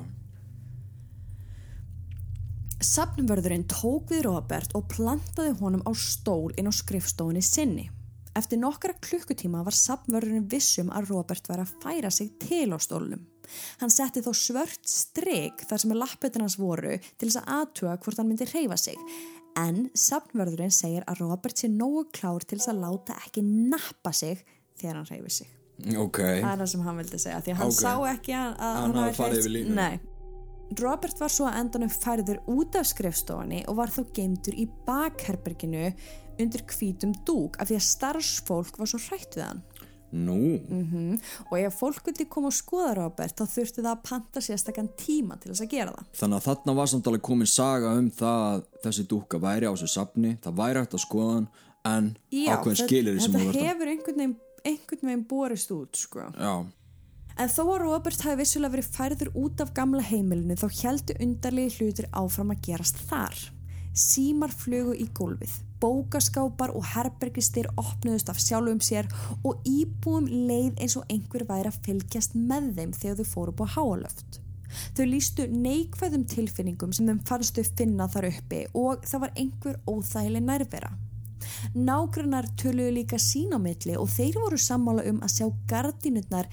Safnvörðurinn 2.78 3.66
tók 3.70 4.10
við 4.12 4.24
Robert 4.26 4.74
og 4.78 4.86
plantaði 4.90 5.54
honum 5.60 5.82
á 5.86 5.90
stól 5.98 6.52
inn 6.58 6.70
á 6.70 6.72
skrifstofunni 6.74 7.42
sinni. 7.42 7.88
Eftir 8.38 8.60
nokkra 8.60 8.94
klukkutíma 9.02 9.64
var 9.66 9.74
safnvörðurinn 9.74 10.46
vissum 10.50 10.92
að 10.94 11.10
Robert 11.10 11.50
væri 11.50 11.64
að 11.64 11.74
færa 11.82 12.10
sig 12.14 12.30
til 12.42 12.70
á 12.70 12.78
stólnum. 12.78 13.24
Hann 13.80 13.90
setti 13.90 14.22
þó 14.22 14.30
svört 14.36 14.86
strik 14.86 15.64
þar 15.66 15.82
sem 15.82 15.96
lappetin 15.96 16.44
hans 16.44 16.58
voru 16.60 16.94
til 17.00 17.26
þess 17.28 17.40
að 17.42 17.52
aðtuga 17.56 17.98
hvort 18.04 18.22
hann 18.22 18.30
myndi 18.30 18.46
reyfa 18.52 18.78
sig. 18.78 18.98
En 19.58 19.88
safnvörðurinn 19.90 20.74
segir 20.74 21.06
að 21.10 21.24
Robert 21.24 21.58
sé 21.58 21.70
nógu 21.72 22.06
klár 22.14 22.46
til 22.46 22.60
þess 22.60 22.70
að 22.74 22.82
láta 22.84 23.18
ekki 23.24 23.42
nappa 23.42 24.14
sig 24.14 24.44
þegar 24.78 25.00
hann 25.00 25.10
reyfi 25.10 25.38
sig. 25.40 25.57
Ok. 25.98 26.18
Það 26.18 26.52
er 26.52 26.58
það 26.62 26.70
sem 26.72 26.80
hann 26.88 26.96
vildi 26.98 27.18
segja 27.22 27.40
því 27.44 27.52
að 27.54 27.58
hann 27.62 27.72
Ok. 27.72 27.80
sá 27.80 27.92
ekki 28.12 28.32
að, 28.34 28.54
að 28.58 28.78
Hann 28.82 28.96
hafi 28.98 29.18
farið 29.22 29.38
yfir 29.44 29.54
línu. 29.56 29.74
Nei. 29.78 30.00
Robert 30.82 31.20
var 31.22 31.32
svo 31.32 31.46
að 31.48 31.58
endanum 31.62 31.92
færður 31.94 32.40
út 32.52 32.74
af 32.76 32.88
skrifstofunni 32.90 33.62
og 33.70 33.76
var 33.78 33.88
þó 33.94 34.02
geimdur 34.12 34.56
í 34.58 34.66
bakherberginu 34.88 35.92
undir 36.38 36.62
hvítum 36.70 37.14
dúk 37.26 37.56
af 37.62 37.70
því 37.70 37.78
að 37.78 37.86
starfsfólk 37.88 38.76
var 38.78 38.90
svo 38.90 39.00
hrætt 39.08 39.38
við 39.38 39.46
hann. 39.46 39.62
Nú. 40.08 40.36
Mm. 40.72 41.18
Og 41.50 41.54
ef 41.60 41.74
fólk 41.82 42.02
vildi 42.06 42.24
koma 42.32 42.48
og 42.48 42.56
skoða 42.56 42.94
Robert 42.96 43.36
þá 43.36 43.44
þurfti 43.52 43.82
það 43.84 43.90
að 43.92 44.04
panta 44.08 44.40
sérstakann 44.44 44.88
tíma 44.96 45.36
til 45.40 45.52
þess 45.52 45.64
að 45.66 45.72
gera 45.74 45.92
það. 45.96 46.06
Þannig 46.20 46.38
að 46.38 46.46
þarna 46.48 46.74
var 46.78 46.90
samt 46.92 47.10
alveg 47.10 47.24
komin 47.28 47.50
saga 47.52 47.90
um 48.00 48.10
það 48.20 48.44
að 48.48 48.62
þessi 48.86 49.06
dúkka 49.10 49.40
væri 49.42 49.68
á 49.68 49.72
þessu 49.74 49.90
safni, 49.92 50.34
það 50.44 50.56
væri 50.62 50.82
hægt 50.84 50.96
að 50.96 51.04
skoða 51.04 51.34
hann, 51.34 51.48
en 51.92 52.08
ákveðin 52.32 52.64
þetta- 52.64 52.86
skilir 52.88 53.20
sem 53.20 53.32
þetta 53.32 53.38
þú 53.38 53.48
verðt 53.48 53.60
að... 53.60 53.68
hefur 53.68 53.92
einhvern 53.92 54.22
veginn, 54.22 54.36
einhvern 54.66 55.10
veginn 55.10 55.28
borist 55.28 55.70
út, 55.74 55.96
sko. 55.96 56.28
Já. 56.34 56.66
En 57.38 57.50
þó 57.52 57.62
að 57.68 57.84
Robert 57.84 58.24
hafi 58.26 58.40
vissulega 58.40 58.74
verið 58.74 58.88
færður 58.96 59.28
út 59.38 59.60
af 59.62 59.70
gamla 59.76 60.02
heimilinu 60.02 60.56
þá 60.58 60.66
heldu 60.80 61.14
undarlegi 61.22 61.76
hlutir 61.76 62.08
áfram 62.10 62.50
að 62.50 62.64
gerast 62.66 62.98
þar. 63.06 63.36
Símar 63.98 64.50
flugu 64.54 64.96
í 64.98 65.06
gólfið, 65.14 65.52
bókaskápar 65.82 66.74
og 66.74 66.84
herbergistir 66.96 67.70
opnuðust 67.78 68.30
af 68.32 68.42
sjálfum 68.42 68.82
sér 68.82 69.06
og 69.46 69.62
íbúum 69.66 70.26
leið 70.26 70.82
eins 70.82 70.98
og 70.98 71.06
einhver 71.10 71.46
væri 71.46 71.70
að 71.70 71.80
fylgjast 71.86 72.34
með 72.34 72.72
þeim 72.78 72.94
þegar 72.98 73.18
þau 73.22 73.32
fóru 73.32 73.54
á 73.62 73.66
háalöft. 73.76 74.40
Þau 74.98 75.04
lístu 75.08 75.46
neikvæðum 75.48 76.26
tilfinningum 76.28 76.92
sem 76.92 77.06
þeim 77.08 77.22
fannst 77.26 77.58
þau 77.58 77.74
finna 77.78 78.10
þar 78.10 78.32
uppi 78.32 78.64
og 78.74 79.06
það 79.06 79.24
var 79.24 79.38
einhver 79.38 79.78
óþægileg 79.86 80.44
nærvera. 80.50 80.90
Nágrannar 81.74 82.48
töluðu 82.60 82.94
líka 82.98 83.18
sín 83.22 83.54
á 83.54 83.58
milli 83.62 83.96
og 83.98 84.10
þeir 84.12 84.38
voru 84.42 84.60
sammála 84.60 85.06
um 85.10 85.20
að 85.24 85.34
sjá 85.36 85.46
gardínutnar 85.70 86.48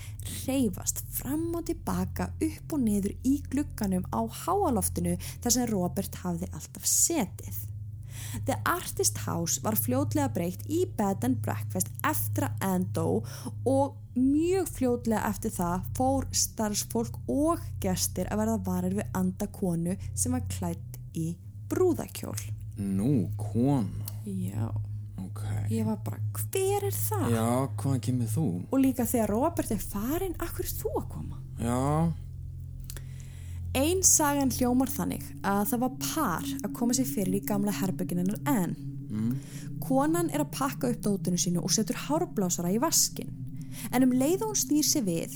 reyfast 0.46 1.04
fram 1.18 1.48
og 1.58 1.68
tilbaka 1.70 2.32
upp 2.36 2.76
og 2.76 2.84
niður 2.84 3.16
í 3.28 3.38
glugganum 3.52 4.06
á 4.14 4.22
háaloftinu 4.46 5.16
þar 5.44 5.56
sem 5.58 5.72
Robert 5.72 6.20
hafði 6.24 6.52
alltaf 6.52 6.90
setið. 6.90 7.64
The 8.46 8.58
Artist 8.66 9.18
House 9.18 9.62
var 9.64 9.78
fljótlega 9.80 10.30
breytt 10.34 10.66
í 10.68 10.84
Bed 10.98 11.24
and 11.28 11.40
Breakfast 11.46 11.92
eftir 12.06 12.48
að 12.48 12.66
Anne 12.68 12.90
dó 12.96 13.08
og 13.70 13.96
mjög 14.16 14.70
fljótlega 14.78 15.24
eftir 15.30 15.54
það 15.56 15.88
fór 15.98 16.28
starfsfólk 16.36 17.20
og 17.32 17.64
gestir 17.84 18.30
að 18.32 18.44
verða 18.44 18.58
varir 18.68 18.98
við 19.00 19.20
andakonu 19.20 19.98
sem 20.14 20.36
var 20.36 20.46
klætt 20.52 21.00
í 21.16 21.34
brúðakjól. 21.72 22.38
Nú, 22.76 23.30
kona. 23.40 24.05
Já. 24.26 24.68
Ok. 25.22 25.42
Ég 25.70 25.86
var 25.88 25.98
bara, 26.06 26.20
hver 26.34 26.86
er 26.88 26.96
það? 26.96 27.26
Já, 27.34 27.48
hvaðan 27.80 28.04
kemur 28.08 28.30
þú? 28.32 28.46
Og 28.72 28.80
líka 28.82 29.06
þegar 29.08 29.34
Robert 29.34 29.72
er 29.72 29.82
farin, 29.82 30.36
akkur 30.42 30.66
er 30.66 30.76
þú 30.82 30.94
að 31.00 31.08
koma? 31.14 31.42
Já. 31.62 32.14
Einn 33.76 34.04
sagan 34.08 34.54
hljómar 34.56 34.88
þannig 34.88 35.24
að 35.44 35.66
það 35.72 35.82
var 35.82 35.96
par 36.00 36.46
að 36.64 36.76
koma 36.78 36.96
sér 36.96 37.10
fyrir 37.10 37.42
í 37.42 37.46
gamla 37.48 37.74
herbyggininnar 37.76 38.40
Anne. 38.48 38.94
Konan 39.84 40.32
er 40.34 40.42
að 40.42 40.54
pakka 40.56 40.90
upp 40.92 41.02
dótinu 41.04 41.38
sínu 41.38 41.64
og 41.64 41.72
setur 41.76 42.00
hárblásara 42.08 42.72
í 42.74 42.80
vaskin. 42.82 43.30
En 43.92 44.04
um 44.08 44.16
leið 44.16 44.46
og 44.46 44.54
hún 44.54 44.62
snýr 44.62 44.88
sér 44.88 45.04
við, 45.06 45.36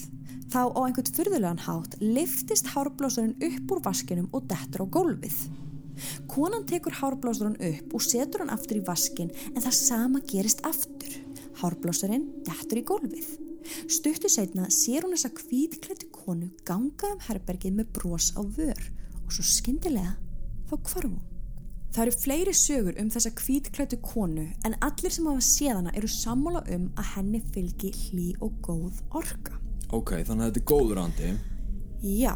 þá 0.50 0.72
á 0.72 0.80
einhvern 0.88 1.14
fyrðulegan 1.16 1.64
hátt 1.68 1.98
liftist 2.02 2.72
hárblásarinn 2.74 3.36
upp 3.44 3.72
úr 3.76 3.84
vaskinum 3.86 4.30
og 4.32 4.48
dettur 4.50 4.84
á 4.84 4.88
gólfið. 4.88 5.38
Konan 6.32 6.66
tekur 6.70 6.96
hárblásarinn 7.00 7.60
upp 7.72 7.96
og 7.98 8.06
setur 8.06 8.44
hann 8.44 8.54
aftur 8.54 8.80
í 8.80 8.86
vaskin 8.88 9.32
en 9.54 9.62
það 9.62 9.78
sama 9.80 10.24
gerist 10.30 10.64
aftur. 10.68 11.14
Hárblásarinn 11.62 12.28
dettur 12.48 12.82
í 12.82 12.86
gólfið. 12.88 13.30
Stuttu 13.92 14.30
setna 14.32 14.70
sér 14.74 15.06
hún 15.06 15.16
þessa 15.16 15.34
hvítklættu 15.36 16.10
konu 16.14 16.50
ganga 16.68 17.14
um 17.14 17.20
herbergið 17.28 17.76
með 17.80 17.92
bros 17.98 18.32
á 18.34 18.42
vör 18.42 18.86
og 19.26 19.34
svo 19.36 19.46
skyndilega 19.46 20.16
þá 20.70 20.76
hvarf 20.78 21.10
hún. 21.10 21.20
Það 21.90 22.04
eru 22.04 22.18
fleiri 22.22 22.54
sögur 22.54 22.98
um 23.02 23.10
þessa 23.10 23.32
hvítklættu 23.34 23.98
konu 24.06 24.46
en 24.66 24.78
allir 24.86 25.14
sem 25.14 25.26
hafa 25.26 25.46
séð 25.46 25.80
hana 25.80 25.94
eru 25.98 26.10
sammála 26.12 26.62
um 26.76 26.92
að 26.96 27.12
henni 27.16 27.42
fylgi 27.54 27.90
hlý 28.04 28.28
og 28.46 28.60
góð 28.66 29.02
orka. 29.18 29.58
Ok, 29.90 30.14
þannig 30.22 30.46
að 30.46 30.52
þetta 30.52 30.62
er 30.62 30.70
góður 30.70 31.02
andi. 31.02 31.34
Já. 32.06 32.36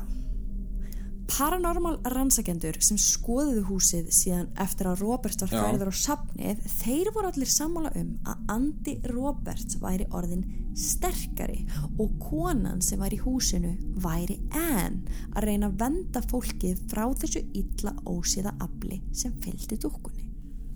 Paranormal 1.34 1.96
rannsakendur 2.14 2.76
sem 2.86 2.98
skoðuðu 3.02 3.64
húsið 3.66 4.10
síðan 4.14 4.50
eftir 4.62 4.86
að 4.86 5.00
Robert 5.02 5.42
var 5.42 5.50
færður 5.50 5.90
á 5.90 5.94
safnið, 5.98 6.60
þeir 6.84 7.08
voru 7.16 7.32
allir 7.32 7.50
sammála 7.50 7.90
um 7.98 8.12
að 8.30 8.52
andi 8.54 8.94
Roberts 9.10 9.80
væri 9.82 10.06
orðin 10.14 10.44
sterkari 10.78 11.64
og 11.98 12.12
konan 12.22 12.84
sem 12.86 13.02
var 13.02 13.16
í 13.16 13.18
húsinu 13.24 13.72
væri 14.04 14.38
Anne 14.54 15.10
að 15.34 15.48
reyna 15.48 15.72
að 15.72 15.80
venda 15.82 16.22
fólkið 16.30 16.84
frá 16.92 17.08
þessu 17.24 17.42
illa 17.58 17.96
ósíða 18.06 18.54
afli 18.62 19.00
sem 19.10 19.34
fylgdi 19.42 19.80
dúkkunni. 19.82 20.30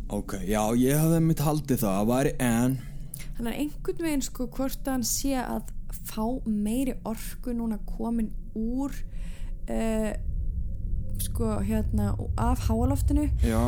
Ok, 0.09 0.39
já, 0.47 0.63
ég 0.79 0.97
hafði 0.97 1.19
mitt 1.21 1.43
haldið 1.45 1.83
það 1.83 1.99
að 1.99 2.09
væri 2.15 2.31
Anne. 2.47 2.81
þannig 3.37 3.51
að 3.51 3.59
einhvern 3.61 4.07
veginn 4.07 4.25
sko 4.25 4.49
hvort 4.57 4.89
hann 4.89 5.05
sé 5.05 5.35
að 5.37 5.69
fá 6.09 6.25
meiri 6.49 6.97
orku 7.05 7.53
núna 7.53 7.77
komin 7.85 8.33
úr 8.57 8.97
uh, 9.69 10.13
sko 11.27 11.59
hérna 11.67 12.09
af 12.39 12.65
háaloftinu. 12.67 13.27
Já, 13.45 13.61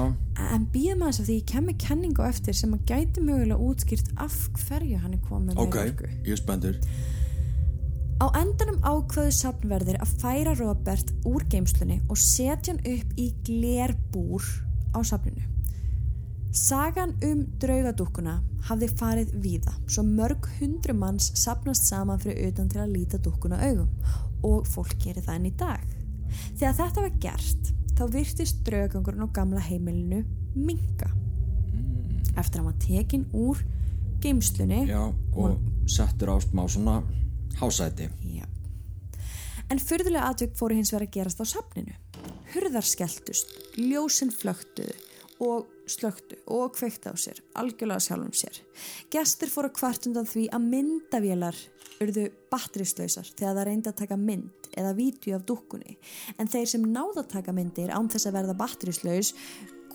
en 0.49 0.67
býðum 0.73 1.05
aðeins 1.05 1.21
að 1.21 1.29
því 1.29 1.37
ég 1.37 1.47
kemur 1.53 1.79
kenningu 1.85 2.25
eftir 2.25 2.57
sem 2.57 2.73
að 2.75 2.85
gæti 2.89 3.23
mögulega 3.23 3.69
útskýrt 3.69 4.11
af 4.17 4.35
hverju 4.65 4.99
hann 5.03 5.15
er 5.15 5.23
komið 5.29 5.63
ok, 5.63 5.79
orku 5.85 6.11
ég 6.25 6.35
er 6.35 6.41
spendur 6.41 6.79
Á 8.19 8.27
endanum 8.35 8.81
ákveðu 8.83 9.31
safnverðir 9.31 10.01
að 10.03 10.09
færa 10.19 10.53
Robert 10.59 11.13
úr 11.23 11.45
geimslunni 11.47 12.01
og 12.11 12.19
setja 12.19 12.73
hann 12.73 12.81
upp 12.83 13.13
í 13.15 13.29
glerbúr 13.47 14.43
á 14.91 14.99
safninu. 15.07 15.45
Sagan 16.51 17.13
um 17.23 17.45
draugadúkkuna 17.61 18.33
hafði 18.67 18.89
farið 18.99 19.31
víða, 19.39 19.71
svo 19.87 20.03
mörg 20.03 20.49
hundru 20.57 20.97
manns 20.99 21.29
safnast 21.39 21.87
saman 21.87 22.19
fyrir 22.19 22.49
utan 22.49 22.67
til 22.67 22.81
að 22.83 22.97
líta 22.97 23.21
dúkkuna 23.23 23.61
augum. 23.69 23.87
Og 24.43 24.67
fólk 24.67 24.97
gerir 24.99 25.23
það 25.23 25.39
enn 25.39 25.47
í 25.47 25.55
dag. 25.63 25.98
Þegar 26.59 26.73
þetta 26.75 27.03
var 27.05 27.13
gert, 27.23 27.67
þá 27.95 28.01
virtist 28.11 28.57
draugangurinn 28.67 29.23
á 29.23 29.31
gamla 29.31 29.61
heimilinu 29.63 30.25
minga. 30.59 31.07
Eftir 32.35 32.59
að 32.59 32.65
var 32.65 32.75
tekin 32.83 33.23
úr 33.31 33.61
geimslunni 34.19 34.81
Já, 34.89 35.05
og 35.39 35.55
settur 35.87 36.33
á 36.35 36.37
smá 36.43 36.65
svona 36.67 36.97
hásæti 37.61 38.09
Já. 38.27 38.43
En 39.71 39.79
fyrðulega 39.79 40.33
atvik 40.33 40.59
fóru 40.59 40.75
hins 40.75 40.91
vegar 40.91 41.07
að 41.07 41.15
gerast 41.15 41.39
á 41.39 41.45
safninu. 41.47 41.95
Hurðar 42.51 42.91
skelltust, 42.91 43.55
ljósin 43.79 44.33
flöktuðu 44.35 44.97
og 45.39 45.69
slöktu 45.87 46.41
og 46.51 46.73
kveikta 46.75 47.13
á 47.13 47.15
sér, 47.15 47.39
algjörlega 47.55 48.03
sjálfum 48.03 48.35
sér. 48.35 48.59
Gestur 49.13 49.47
fóru 49.47 49.71
kvart 49.71 50.11
undan 50.11 50.27
því 50.27 50.49
að 50.51 50.67
myndavélar 50.73 51.63
urðu 52.03 52.27
batterislausar 52.51 53.27
þegar 53.33 53.57
það 53.57 53.67
reyndi 53.69 53.91
að 53.91 53.99
taka 54.03 54.19
mynd 54.19 54.69
eða 54.77 54.93
vídeo 54.97 55.35
af 55.37 55.43
dúkkunni. 55.49 55.97
En 56.39 56.47
þeir 56.51 56.71
sem 56.73 56.85
náða 56.85 57.23
að 57.23 57.33
taka 57.35 57.55
myndir 57.55 57.91
án 57.91 58.09
þess 58.11 58.29
að 58.29 58.39
verða 58.39 58.57
batterislaus 58.59 59.33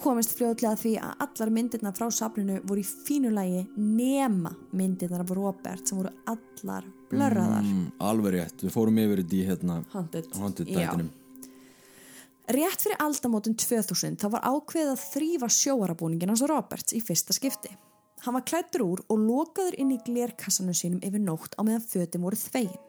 komist 0.02 0.34
fljóðlega 0.36 0.76
því 0.80 0.94
að 1.00 1.24
allar 1.24 1.52
myndirna 1.54 1.92
frá 1.94 2.08
safninu 2.12 2.60
voru 2.66 2.82
í 2.82 2.86
fínu 2.86 3.30
lægi 3.34 3.64
nema 3.78 4.52
myndirna 4.74 5.22
af 5.22 5.34
Robert 5.36 5.88
sem 5.88 6.00
voru 6.00 6.12
allar 6.30 6.88
blörraðar. 7.10 7.62
mm, 7.62 7.84
Alveg 8.02 8.34
rétt, 8.34 8.64
við 8.64 8.74
fórum 8.74 8.98
yfir 8.98 9.22
í 9.24 9.44
hérna 9.46 9.84
Haunted. 9.94 10.32
Haunted 10.34 10.68
Já. 10.68 10.80
dætinum 10.80 11.12
Rétt 12.44 12.82
fyrir 12.84 13.00
aldamótin 13.00 13.54
2000 13.56 14.18
þá 14.20 14.26
var 14.34 14.42
ákveðið 14.44 14.90
að 14.92 15.04
þrýfa 15.14 15.48
sjóarabúningin 15.48 16.28
hans 16.28 16.42
Roberts 16.44 16.92
í 16.92 17.00
fyrsta 17.00 17.32
skipti. 17.32 17.70
Hann 18.24 18.38
var 18.38 18.44
klættur 18.48 18.82
úr 18.86 19.00
og 19.12 19.20
lokaður 19.20 19.74
inn 19.82 19.92
í 19.92 20.00
glerkassanum 20.00 20.76
sínum 20.76 21.02
yfir 21.04 21.20
nótt 21.20 21.58
á 21.58 21.60
meðan 21.60 21.84
fötum 21.84 22.24
voru 22.24 22.38
þvegin. 22.40 22.80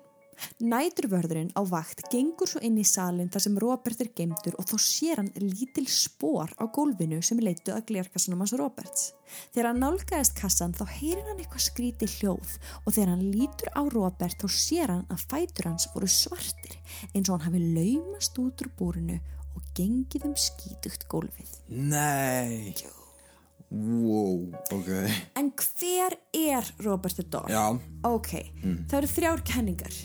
Næturvörðurinn 0.63 1.51
á 1.55 1.61
vakt 1.67 2.07
gengur 2.11 2.47
svo 2.47 2.61
inn 2.63 2.77
í 2.79 2.85
salin 2.87 3.29
þar 3.31 3.43
sem 3.43 3.59
Robert 3.59 4.01
er 4.03 4.11
geimtur 4.15 4.55
og 4.59 4.67
þá 4.67 4.75
sér 4.83 5.21
hann 5.21 5.29
lítil 5.39 5.85
spór 5.91 6.51
á 6.55 6.63
gólfinu 6.71 7.21
sem 7.23 7.39
leittu 7.43 7.75
að 7.75 7.85
glerkassanum 7.91 8.43
hans 8.43 8.55
Roberts. 8.59 9.05
Þegar 9.51 9.71
hann 9.71 9.83
nálgæðist 9.83 10.35
kassan 10.39 10.75
þá 10.75 10.83
heyrir 10.97 11.23
hann 11.27 11.39
eitthvað 11.39 11.67
skríti 11.67 12.11
hljóð 12.17 12.57
og 12.83 12.89
þegar 12.89 13.13
hann 13.13 13.29
lítur 13.35 13.71
á 13.75 13.81
Robert 13.91 14.43
þá 14.43 14.59
sér 14.59 14.91
hann 14.95 15.07
að 15.11 15.23
fætur 15.31 15.71
hans 15.71 15.87
voru 15.95 16.11
svartir 16.11 16.79
eins 17.13 17.27
og 17.27 17.39
hann 17.39 17.47
hafi 17.49 17.63
laumast 17.79 18.43
út 18.43 18.63
úr 18.63 18.75
búrinu 18.79 19.19
og 19.55 19.71
gengið 19.75 20.29
um 20.31 20.37
skítugt 20.39 21.07
gólfið. 21.11 21.59
Nei 21.71 22.75
Wow, 23.71 24.54
ok 24.71 24.89
En 25.36 25.49
hver 25.58 26.15
er 26.38 26.67
Robert 26.86 27.15
the 27.17 27.25
Dog? 27.30 27.49
Já, 27.49 27.65
Ok, 28.06 28.32
það 28.62 28.97
eru 28.99 29.10
þrjár 29.10 29.43
kenningar. 29.47 29.95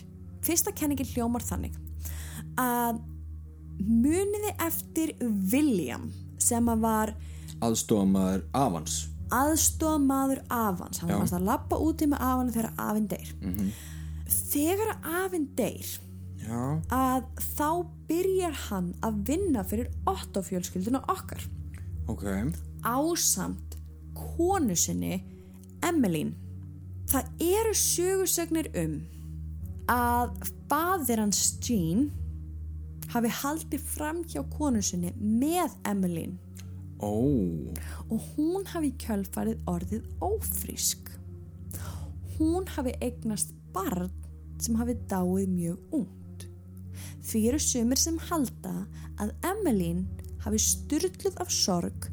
Fyrsta 0.43 0.73
kenningin 0.73 1.09
hljómar 1.13 1.45
þannig 1.45 1.77
að 2.59 3.01
muniði 3.81 4.55
eftir 4.65 5.13
William 5.53 6.09
sem 6.41 6.67
að 6.73 6.85
var 6.85 7.15
aðstofamaður 7.61 8.45
afans 8.57 8.99
aðstofamaður 9.31 10.41
afans. 10.51 10.99
Hann 10.99 11.13
Já. 11.13 11.19
varst 11.21 11.37
að 11.37 11.45
lappa 11.47 11.79
úti 11.79 12.09
með 12.11 12.25
afanu 12.27 12.55
þegar 12.55 12.73
afinn 12.83 13.07
deyr. 13.13 13.29
Þegar 14.51 14.97
afinn 15.23 15.47
deyr 15.59 15.93
Já, 16.41 16.81
að 16.91 17.27
þá 17.55 17.69
byrjar 18.09 18.57
hann 18.71 18.91
að 19.05 19.19
vinna 19.29 19.63
fyrir 19.67 19.91
Otto 20.09 20.41
fjölskylduna 20.43 21.03
okkar 21.13 21.43
ok 22.09 22.25
ásamt 22.85 23.77
konu 24.15 24.77
sinni 24.77 25.21
Emmeline. 25.87 26.37
Það 27.11 27.31
eru 27.43 27.75
sögursögnir 27.75 28.71
um 28.85 29.01
að 29.91 30.37
fadir 30.71 31.19
hans 31.23 31.57
Jean 31.65 32.11
hafi 33.11 33.33
haldið 33.41 33.89
fram 33.97 34.23
hjá 34.29 34.45
konu 34.53 34.83
sinni 34.85 35.11
með 35.19 35.75
Emmeline 35.89 36.39
Ó, 37.01 37.17
og 38.13 38.25
hún 38.37 38.67
hafi 38.69 38.91
kjölfarið 39.01 39.63
orðið 39.71 40.09
ófrísk. 40.21 41.07
Hún 42.37 42.67
hafi 42.75 42.93
eignast 43.01 43.55
barn 43.73 44.11
sem 44.61 44.77
hafi 44.77 44.99
dáið 45.09 45.47
mjög 45.49 45.95
ungt. 45.97 46.45
Því 47.25 47.43
eru 47.49 47.61
sumir 47.65 48.01
sem 48.01 48.19
halda 48.29 48.75
að 49.17 49.33
Emmeline 49.49 50.27
hafi 50.45 50.61
styrluð 50.61 51.41
af 51.41 51.53
sorg, 51.53 52.11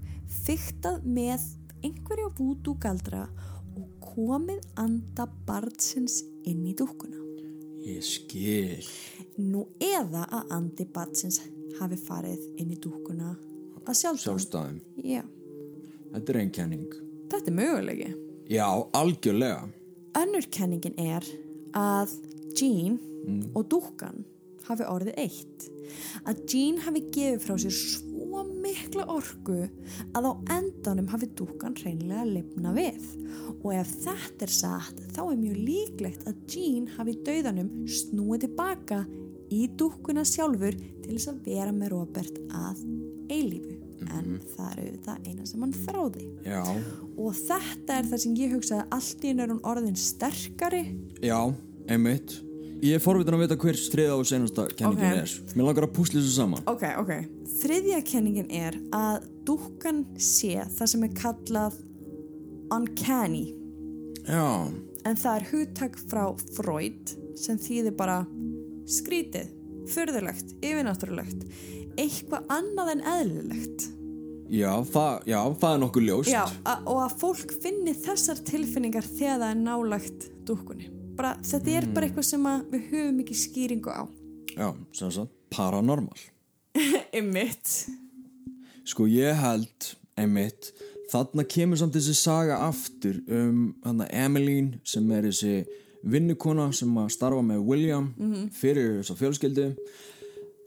fyktað 0.47 1.03
með 1.03 1.43
einhverja 1.83 2.29
vúdú 2.37 2.77
galdra 2.79 3.25
og 3.75 3.87
komið 3.99 4.61
anda 4.79 5.25
barnsins 5.47 6.21
inn 6.47 6.63
í 6.69 6.75
dúkkuna. 6.77 7.19
ég 7.87 8.03
skil 8.03 8.85
Nú 9.37 9.67
eða 9.79 10.23
að 10.33 10.53
andi 10.55 10.85
barnsins 10.93 11.41
hafi 11.79 11.99
farið 11.99 12.39
inn 12.57 12.71
í 12.71 12.79
dúkkuna 12.79 13.35
að 13.87 13.99
sjálfsögum. 13.99 14.39
Sjálfstæðum 14.39 14.79
Já, 15.03 15.23
Þetta 16.13 16.33
er 16.33 16.39
einn 16.39 16.55
kenning 16.55 16.87
þetta 17.27 17.51
er 17.51 17.57
mögulegi. 17.59 18.09
Já, 18.47 18.67
algjörlega 18.95 19.67
Önnur 20.17 20.47
kenningin 20.51 20.95
er 20.97 21.27
að 21.75 22.15
Jean 22.57 22.97
og 23.53 23.67
dúkkan 23.69 24.23
hafi 24.67 24.87
orðið 24.87 25.19
eitt. 25.19 25.67
Að 26.23 26.39
Jean 26.47 26.79
hafi 26.87 27.03
gefið 27.11 27.43
frá 27.43 27.59
sér 27.59 27.75
svo 27.75 28.06
mikla 28.77 29.05
orku 29.09 29.57
að 30.15 30.27
á 30.29 30.31
endanum 30.57 31.07
hafi 31.11 31.29
dúkkan 31.37 31.75
hreinlega 31.77 32.25
lifna 32.27 32.73
við. 32.75 33.01
Og 33.63 33.71
ef 33.75 33.93
þetta 34.03 34.45
er 34.45 34.53
satt 34.53 35.01
þá 35.15 35.21
er 35.25 35.39
mjög 35.41 35.57
líklegt 35.69 36.27
að 36.29 36.43
Jean 36.51 36.87
hafi 36.97 37.17
dauðanum 37.25 37.71
snúið 37.89 38.45
tilbaka 38.45 39.03
í 39.53 39.65
dúkkuna 39.79 40.25
sjálfur 40.27 40.77
til 40.77 41.15
þess 41.15 41.31
að 41.31 41.43
vera 41.47 41.73
með 41.73 41.93
Robert 41.95 42.39
að 42.51 42.83
eilífu. 43.31 43.75
En 44.07 44.37
það 44.53 44.67
er 44.69 44.81
auðvitað 44.81 45.27
eina 45.27 45.45
sem 45.49 45.63
hann 45.65 45.77
þráði. 45.83 46.25
Já, 46.45 46.61
og 47.17 47.39
þetta 47.41 47.97
er 47.97 48.11
það 48.11 48.23
sem 48.23 48.35
ég 48.39 48.53
hugsaði 48.55 48.89
allt 48.97 49.25
í 49.25 49.33
hún 49.37 49.63
orðin 49.67 49.97
sterkari. 49.99 50.83
Já, 51.25 51.39
einmitt 51.89 52.37
Ég 52.77 52.93
er 52.93 53.01
forvitin 53.01 53.33
að 53.33 53.41
vita 53.41 53.55
hver 53.57 53.77
striða 53.79 54.15
og 54.19 54.25
senasta 54.29 54.67
kenningin 54.77 55.15
Ok. 55.15 55.21
er. 55.23 55.31
Mér 55.57 55.65
langar 55.65 55.87
að 55.87 55.93
púsla 55.97 56.19
þessu 56.21 56.33
saman. 56.35 56.61
Ok, 56.69 56.83
ok. 57.01 57.11
Þriðja 57.57 58.01
kenningin 58.05 58.51
er 58.53 58.77
að 58.93 59.23
dúkkan 59.47 60.03
sé 60.21 60.61
það 60.75 60.91
sem 60.91 61.03
er 61.07 61.13
kallað 61.17 61.79
uncanny. 62.71 63.55
Já, 64.27 64.67
en 65.07 65.15
það 65.15 65.35
er 65.39 65.47
hugtak 65.51 65.97
frá 66.09 66.23
Freud 66.53 67.13
sem 67.39 67.57
þýðir 67.57 67.95
bara 67.97 68.25
skrítið, 68.85 69.49
furðulegt, 69.89 70.53
yfirnáttúrulegt. 70.61 71.47
Eitthvað 71.97 72.45
annað 72.53 72.91
en 72.91 73.01
eðlilegt. 73.01 73.87
Já, 74.53 74.69
það, 74.85 75.25
já, 75.27 75.39
það 75.59 75.73
er 75.73 75.81
nokkuð 75.81 76.05
ljóst. 76.07 76.29
Já, 76.31 76.43
og 76.85 77.01
að 77.03 77.17
fólk 77.23 77.55
finni 77.63 77.95
þessar 77.97 78.37
tilfinningar 78.47 79.03
þegar 79.03 79.41
það 79.41 79.49
er 79.49 79.63
nálagt 79.65 80.29
dúkkunni 80.47 80.93
bara, 81.17 81.35
þetta 81.45 81.77
er 81.79 81.87
bara 81.93 82.09
eitthvað 82.09 82.27
sem 82.29 82.49
við 82.71 82.89
höfum 82.91 83.21
ekki 83.23 83.39
skýringu 83.43 83.93
á. 83.93 84.03
Já, 84.59 84.69
sem 84.95 85.13
sagt, 85.13 85.33
paranormal. 85.53 86.19
Einmitt. 87.15 87.73
Sko 88.87 89.07
ég 89.09 89.35
held, 89.41 89.95
einmitt 90.17 90.71
Þarna 91.07 91.45
kemur 91.47 91.79
samt 91.79 91.95
þessi 91.95 92.13
saga 92.19 92.57
aftur 92.65 93.21
um 93.31 93.59
hana 93.85 94.07
Emmeline 94.11 94.81
sem 94.87 95.05
er 95.15 95.29
þessi 95.29 95.61
vinnukona 96.07 96.67
sem 96.75 96.91
að 96.99 97.13
starfa 97.15 97.43
með 97.47 97.63
William 97.67 98.09
fyrir 98.55 98.97
þessa 98.99 99.15
fjölskyldu. 99.21 99.69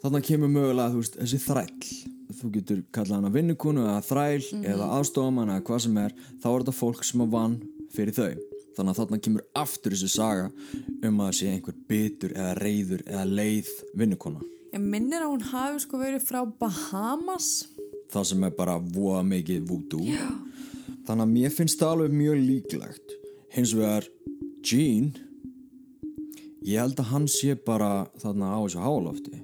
Þarna 0.01 0.23
kemur 0.25 0.53
mögulega 0.53 0.97
veist, 0.97 1.19
þessi 1.21 1.43
þræll. 1.45 1.91
Þú 2.41 2.53
getur 2.55 2.81
kallað 2.95 3.19
hana 3.19 3.35
vinnukonu 3.35 3.85
eða 3.85 4.05
þræll 4.07 4.63
eða 4.63 4.93
aðstofamann 4.97 5.53
eða 5.53 5.67
hvað 5.67 5.85
sem 5.85 6.01
er 6.07 6.17
þá 6.41 6.49
er 6.55 6.63
þetta 6.63 6.77
fólk 6.79 7.05
sem 7.05 7.27
að 7.27 7.37
vann 7.37 7.59
fyrir 7.93 8.17
þau 8.17 8.50
þannig 8.77 8.93
að 8.93 9.01
þarna 9.01 9.21
kemur 9.25 9.45
aftur 9.59 9.95
þessi 9.97 10.11
saga 10.13 10.49
um 11.07 11.21
að 11.25 11.35
sé 11.39 11.51
einhver 11.51 11.77
bitur 11.91 12.35
eða 12.37 12.55
reyður 12.61 13.05
eða 13.07 13.25
leið 13.29 13.71
vinnukona. 13.99 14.45
Ég 14.71 14.83
minnir 14.83 15.25
að 15.25 15.33
hún 15.33 15.49
hafi 15.51 15.83
sko 15.85 16.01
verið 16.01 16.27
frá 16.27 16.45
Bahamas. 16.61 17.51
Það 18.11 18.29
sem 18.31 18.47
er 18.47 18.55
bara 18.55 18.79
voða 18.79 19.25
mikið 19.27 19.67
voodoo 19.67 20.07
þannig 21.07 21.25
að 21.25 21.35
mér 21.35 21.55
finnst 21.55 21.81
það 21.81 21.97
alveg 21.97 22.17
mjög 22.21 22.41
líklegt. 22.47 23.19
Hins 23.51 23.75
vegar 23.75 24.07
Gene 24.67 25.27
ég 26.67 26.77
held 26.77 26.99
að 27.01 27.13
hann 27.15 27.29
sé 27.31 27.55
bara 27.57 28.07
þarna 28.21 28.53
á 28.53 28.59
þessu 28.61 28.83
hálofti 28.85 29.39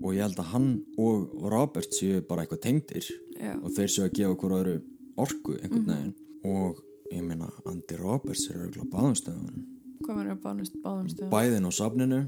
og 0.00 0.12
ég 0.14 0.22
held 0.22 0.38
að 0.38 0.50
hann 0.52 0.68
og 1.02 1.32
Robert 1.50 1.96
séu 1.96 2.20
bara 2.24 2.44
eitthvað 2.44 2.62
tengdir. 2.68 3.08
Já. 3.36 3.52
og 3.60 3.72
þeir 3.76 3.90
séu 3.92 4.04
að 4.06 4.14
gefa 4.16 4.34
okkur 4.34 4.54
öðru 4.56 4.76
orku 5.20 5.56
einhvern 5.60 5.90
veginn. 5.90 6.14
Og 6.46 6.80
ég 7.12 7.22
meina 7.26 7.48
Andy 7.70 7.96
Roberts 8.00 8.46
er 8.50 8.60
auðvitað 8.66 8.90
báðumstöðun 8.94 9.64
Hvað 10.06 10.16
var 10.20 10.26
það 10.28 10.40
bánust, 10.44 10.74
báðumstöðum? 10.84 11.30
bæðin 11.32 11.66
á 11.66 11.70
safninu 11.72 12.18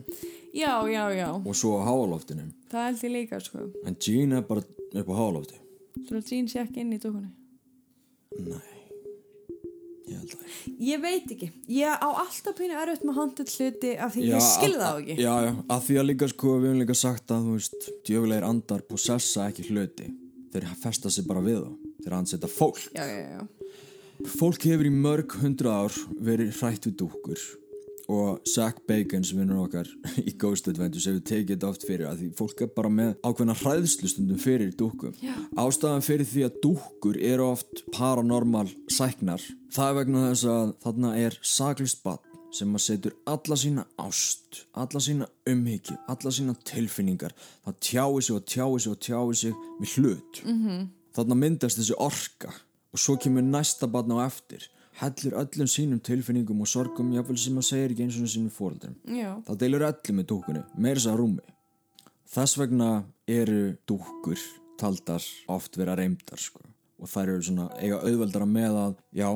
Já, 0.57 0.73
já, 0.89 1.03
já. 1.15 1.29
og 1.37 1.55
svo 1.59 1.77
á 1.79 1.83
hálóftinu 1.89 2.49
Það 2.73 2.87
held 2.89 3.05
ég 3.05 3.13
líka, 3.15 3.41
sko. 3.45 3.67
en 3.87 3.97
Gene 4.01 4.41
er 4.41 4.47
bara 4.49 4.63
upp 4.65 5.13
á 5.13 5.15
hálófti 5.21 5.61
Svo 6.09 6.17
að 6.21 6.33
Jean 6.33 6.49
sé 6.49 6.63
ekki 6.63 6.81
inn 6.85 6.95
í 6.97 6.99
dúkunni. 7.03 7.31
nei 8.39 8.75
ég 10.09 10.37
Ég 10.81 11.01
veit 11.03 11.27
ekki. 11.35 11.49
Ég 11.69 11.91
á 12.01 12.09
alltaf 12.09 12.55
pínu 12.57 12.77
erfitt 12.81 13.03
með 13.05 13.19
haunted 13.19 13.51
hluti 13.53 13.91
af 14.01 14.15
því 14.15 14.25
ég 14.31 14.45
skilði 14.45 14.79
það 14.81 14.89
á 14.89 14.99
ekki. 15.03 15.17
já, 15.21 15.35
já, 15.45 15.51
að 15.75 15.83
því 15.89 15.97
að 16.01 16.07
líka 16.09 16.29
sko 16.33 16.55
við 16.55 16.69
höfum 16.71 16.81
líka 16.83 16.97
sagt 16.97 17.35
að 17.35 17.45
þú 17.49 17.57
veist 17.59 17.89
djöfulegir 18.09 18.47
andar 18.49 18.85
possessa 18.89 19.49
ekki 19.51 19.67
hluti 19.69 20.09
þeir 20.55 20.69
festa 20.81 21.13
sig 21.13 21.27
bara 21.29 21.43
við 21.45 21.61
þá 21.61 21.71
þeir 22.07 22.17
ansetta 22.23 22.49
fólk 22.49 22.81
Já, 22.97 23.05
já, 23.05 23.19
já. 23.37 23.43
Fólk 24.27 24.65
hefur 24.67 24.89
í 24.89 24.91
mörg 24.91 25.35
hundra 25.39 25.85
ár 25.85 25.95
verið 26.19 26.57
hrætt 26.59 26.89
við 26.89 26.95
dúkkur 27.05 27.43
og 28.09 28.41
Zach 28.49 28.81
Bacon 28.89 29.23
sem 29.25 29.39
vinnur 29.39 29.67
okkar 29.67 29.89
í 30.29 30.33
Ghost 30.41 30.67
Adventures 30.71 31.07
hefur 31.07 31.23
tekið 31.29 31.53
þetta 31.53 31.69
oft 31.69 31.85
fyrir 31.87 32.09
að 32.09 32.23
því 32.23 32.29
fólk 32.41 32.63
er 32.65 32.71
bara 32.75 32.91
með 32.91 33.13
ákveðna 33.23 33.57
hræðslustundum 33.61 34.41
fyrir 34.43 34.73
dúkkum. 34.81 35.13
Já. 35.23 35.35
Ástæðan 35.61 36.07
fyrir 36.07 36.27
því 36.27 36.47
að 36.49 36.59
dúkkur 36.65 37.19
eru 37.31 37.51
oft 37.53 37.85
paranormal 37.95 38.67
sæknar. 38.91 39.45
Það 39.77 39.93
er 39.93 39.99
vegna 40.01 40.25
þess 40.31 40.49
að 40.55 40.73
þarna 40.87 41.13
er 41.21 41.39
saklist 41.55 42.03
bann 42.07 42.25
sem 42.59 42.71
að 42.73 42.81
setur 42.81 43.17
alla 43.29 43.57
sína 43.61 43.85
ást, 44.01 44.63
alla 44.73 45.03
sína 45.05 45.27
umhyggju, 45.53 45.99
alla 46.09 46.33
sína 46.33 46.55
tilfinningar. 46.65 47.35
Það 47.67 47.83
tjái 47.85 48.23
sig 48.25 48.39
og 48.39 48.47
tjái 48.49 48.79
sig 48.81 48.95
og 48.95 49.03
tjái 49.05 49.35
sig 49.43 49.53
með 49.79 49.99
hlut. 49.99 50.41
-hmm. 50.45 50.89
Þarna 51.13 51.35
myndast 51.35 51.79
þessi 51.79 51.95
orka 51.99 52.55
og 52.93 53.03
svo 53.03 53.17
kemur 53.21 53.45
næsta 53.45 53.89
barn 53.91 54.15
á 54.17 54.27
eftir 54.27 54.69
hellir 55.01 55.37
öllum 55.43 55.69
sínum 55.71 56.01
tilfinningum 56.03 56.61
og 56.65 56.71
sorgum 56.71 57.13
jáfnvel 57.15 57.39
sem 57.39 57.59
að 57.61 57.69
segja 57.69 57.91
ekki 57.91 58.07
eins 58.07 58.19
og 58.19 58.31
sínum 58.33 58.55
fóreldrum 58.55 58.97
Já. 59.07 59.31
þá 59.47 59.53
deilur 59.61 59.87
öllum 59.91 60.19
með 60.19 60.31
dúkkunni 60.33 60.65
meira 60.77 60.99
þess 60.99 61.13
að 61.13 61.21
rúmi 61.21 61.47
þess 62.35 62.59
vegna 62.61 62.89
eru 63.29 63.61
dúkkur 63.89 64.41
taldar 64.79 65.25
oft 65.51 65.79
vera 65.79 65.97
reymdar 65.99 66.41
sko. 66.41 66.61
og 66.99 67.07
þær 67.09 67.35
eru 67.35 67.43
svona 67.47 67.69
eiga 67.79 68.01
auðveldara 68.03 68.47
með 68.47 68.81
að 68.83 68.95
já, 69.15 69.31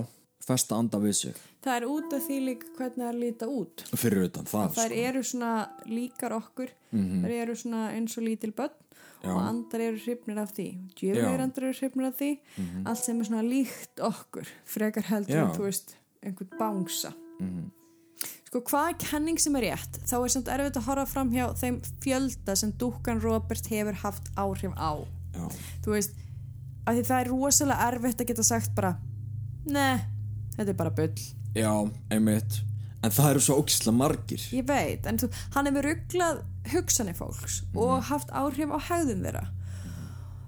festa 0.47 0.77
anda 0.77 0.99
við 0.99 1.13
sig 1.21 1.41
Það 1.63 1.77
er 1.79 1.85
út 1.87 2.15
af 2.17 2.23
því 2.27 2.37
líka 2.43 2.67
hvernig 2.77 3.05
það 3.07 3.19
líta 3.23 3.47
út. 3.49 3.83
fyrir 3.95 4.25
utan 4.27 4.45
það 4.51 4.73
Þær 4.75 4.89
sko. 4.91 5.03
eru 5.07 5.21
svona 5.23 5.51
líkar 5.87 6.33
okkur. 6.35 6.71
Þær 6.93 7.35
eru 7.37 7.55
svona 7.55 7.83
eins 7.95 8.17
og 8.19 8.25
lítil 8.27 8.51
börn 8.53 8.73
Já. 9.23 9.31
og 9.31 9.43
andar 9.47 9.81
eru 9.81 9.97
hrifnir 10.03 10.39
af 10.43 10.51
því. 10.57 10.67
Djöflegir 10.99 11.39
Já. 11.39 11.43
andar 11.45 11.63
eru 11.69 11.73
hrifnir 11.79 12.07
af 12.09 12.17
því. 12.19 12.31
Allt 12.85 13.05
sem 13.05 13.21
er 13.21 13.25
svona 13.31 13.43
líkt 13.47 14.03
okkur. 14.03 14.49
Frekar 14.67 15.03
heldur, 15.13 15.37
Já. 15.37 15.45
en, 15.47 15.55
þú 15.55 15.63
veist, 15.69 15.95
einhvern 16.27 16.59
bánsa. 16.59 17.13
Sko, 18.49 18.61
hvað 18.69 18.89
er 18.91 18.97
kenning 19.01 19.39
sem 19.41 19.55
er 19.57 19.65
rétt? 19.71 20.01
Þá 20.11 20.17
er 20.19 20.33
samt 20.35 20.49
erfitt 20.53 20.77
að 20.77 20.85
horfa 20.91 21.07
fram 21.09 21.31
hjá 21.33 21.47
þeim 21.57 21.79
fjölda 22.05 22.57
sem 22.59 22.73
dúkkan 22.77 23.23
Robert 23.23 23.71
hefur 23.73 23.95
haft 24.03 24.29
áhrif 24.37 24.75
á. 24.77 24.93
já, 25.33 25.47
Þú 25.87 25.95
veist, 25.95 26.11
af 26.87 26.95
því 26.99 27.05
það 27.09 27.21
er 27.23 27.31
rosalega 27.33 27.87
erfitt 27.93 28.21
að 28.21 28.27
geta 28.33 28.43
sagt 28.45 28.75
bara, 28.77 28.93
ne, 29.71 29.87
þetta 30.57 30.69
er 30.71 30.79
bara 30.79 30.95
bull. 30.99 31.25
já, 31.57 31.73
einmitt 32.13 32.61
en 33.03 33.11
það 33.11 33.31
eru 33.33 33.43
svo 33.43 33.57
ógislega 33.59 33.97
margir 33.99 34.45
Ég 34.55 34.67
veit, 34.69 35.07
en 35.11 35.19
þú, 35.19 35.29
hann 35.57 35.69
hefur 35.71 35.89
rugglað 35.89 36.45
hugsanir 36.73 37.19
fólks 37.19 37.63
og 37.75 37.99
haft 38.13 38.31
áhrif 38.31 38.71
á 38.71 38.79
hegðum 38.91 39.27
þeirra. 39.27 39.43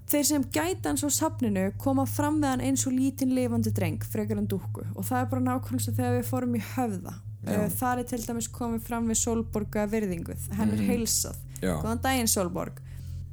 Þeir 0.05 0.25
sem 0.29 0.43
gæta 0.53 0.91
hans 0.91 1.03
á 1.03 1.09
safninu 1.09 1.65
koma 1.81 2.05
fram 2.05 2.37
með 2.39 2.51
hann 2.53 2.63
eins 2.69 2.85
og 2.87 2.93
lítinn 2.93 3.33
lifandi 3.35 3.73
dreng, 3.75 4.03
frekar 4.05 4.37
en 4.39 4.47
dúkku 4.47 4.85
og 4.93 5.03
það 5.07 5.21
er 5.21 5.29
bara 5.31 5.45
nákvæmst 5.49 5.91
þegar 5.97 6.19
við 6.19 6.27
fórum 6.29 6.55
í 6.55 6.61
höfða. 6.75 7.15
Uh, 7.45 7.65
það 7.73 8.01
er 8.01 8.07
til 8.09 8.21
dæmis 8.23 8.49
komið 8.53 8.85
fram 8.87 9.09
við 9.09 9.19
Solborga 9.21 9.85
virðinguð, 9.89 10.47
henn 10.57 10.71
er 10.77 10.83
heilsað. 10.87 11.41
Já. 11.59 11.75
Góðan 11.81 12.01
daginn 12.05 12.29
Solborg. 12.31 12.79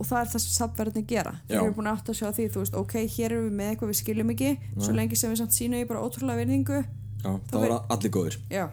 Og 0.02 0.08
það 0.08 0.18
er 0.18 0.30
það 0.32 0.42
sem 0.42 0.54
safnverðinni 0.56 1.06
gera. 1.12 1.32
Þeir 1.46 1.56
Já. 1.56 1.62
eru 1.62 1.74
búin 1.76 1.90
átta 1.92 2.10
að 2.10 2.18
sjá 2.18 2.28
því, 2.34 2.46
þú 2.50 2.62
veist, 2.64 2.78
ok, 2.82 2.94
hér 3.14 3.34
erum 3.36 3.44
við 3.46 3.58
með 3.60 3.72
eitthvað 3.72 3.92
við 3.92 3.98
skiljum 4.02 4.32
ekki, 4.34 4.52
svo 4.74 4.94
lengi 4.98 5.18
sem 5.20 5.30
við 5.30 5.42
samt 5.42 5.54
sínum 5.56 5.78
í 5.78 5.88
bara 5.88 6.02
ótrúlega 6.02 6.42
virðingu, 6.42 6.80
já, 7.22 7.30
það 7.52 7.66
var 7.66 7.76
allir 7.94 8.14
góðir 8.16 8.38
Já. 8.50 8.64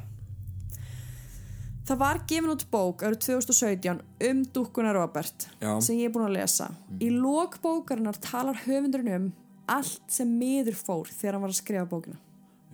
Það 1.90 1.98
var 2.04 2.20
gefin 2.30 2.52
út 2.54 2.64
bók 2.70 3.02
árið 3.02 3.22
2017 3.26 4.02
um 4.30 4.42
dúkkuna 4.54 4.92
Robert 4.94 5.48
Já. 5.58 5.72
sem 5.82 5.98
ég 5.98 6.10
er 6.10 6.14
búin 6.14 6.28
að 6.28 6.36
lesa. 6.38 6.68
Í 7.02 7.10
lok 7.10 7.58
bókarinnar 7.64 8.20
talar 8.22 8.60
höfundurinn 8.68 9.16
um 9.16 9.30
allt 9.70 10.06
sem 10.10 10.30
miður 10.30 10.78
fór 10.78 11.10
þegar 11.10 11.38
hann 11.38 11.46
var 11.48 11.54
að 11.54 11.62
skrifa 11.64 11.88
bókina. 11.90 12.20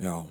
Já, 0.02 0.26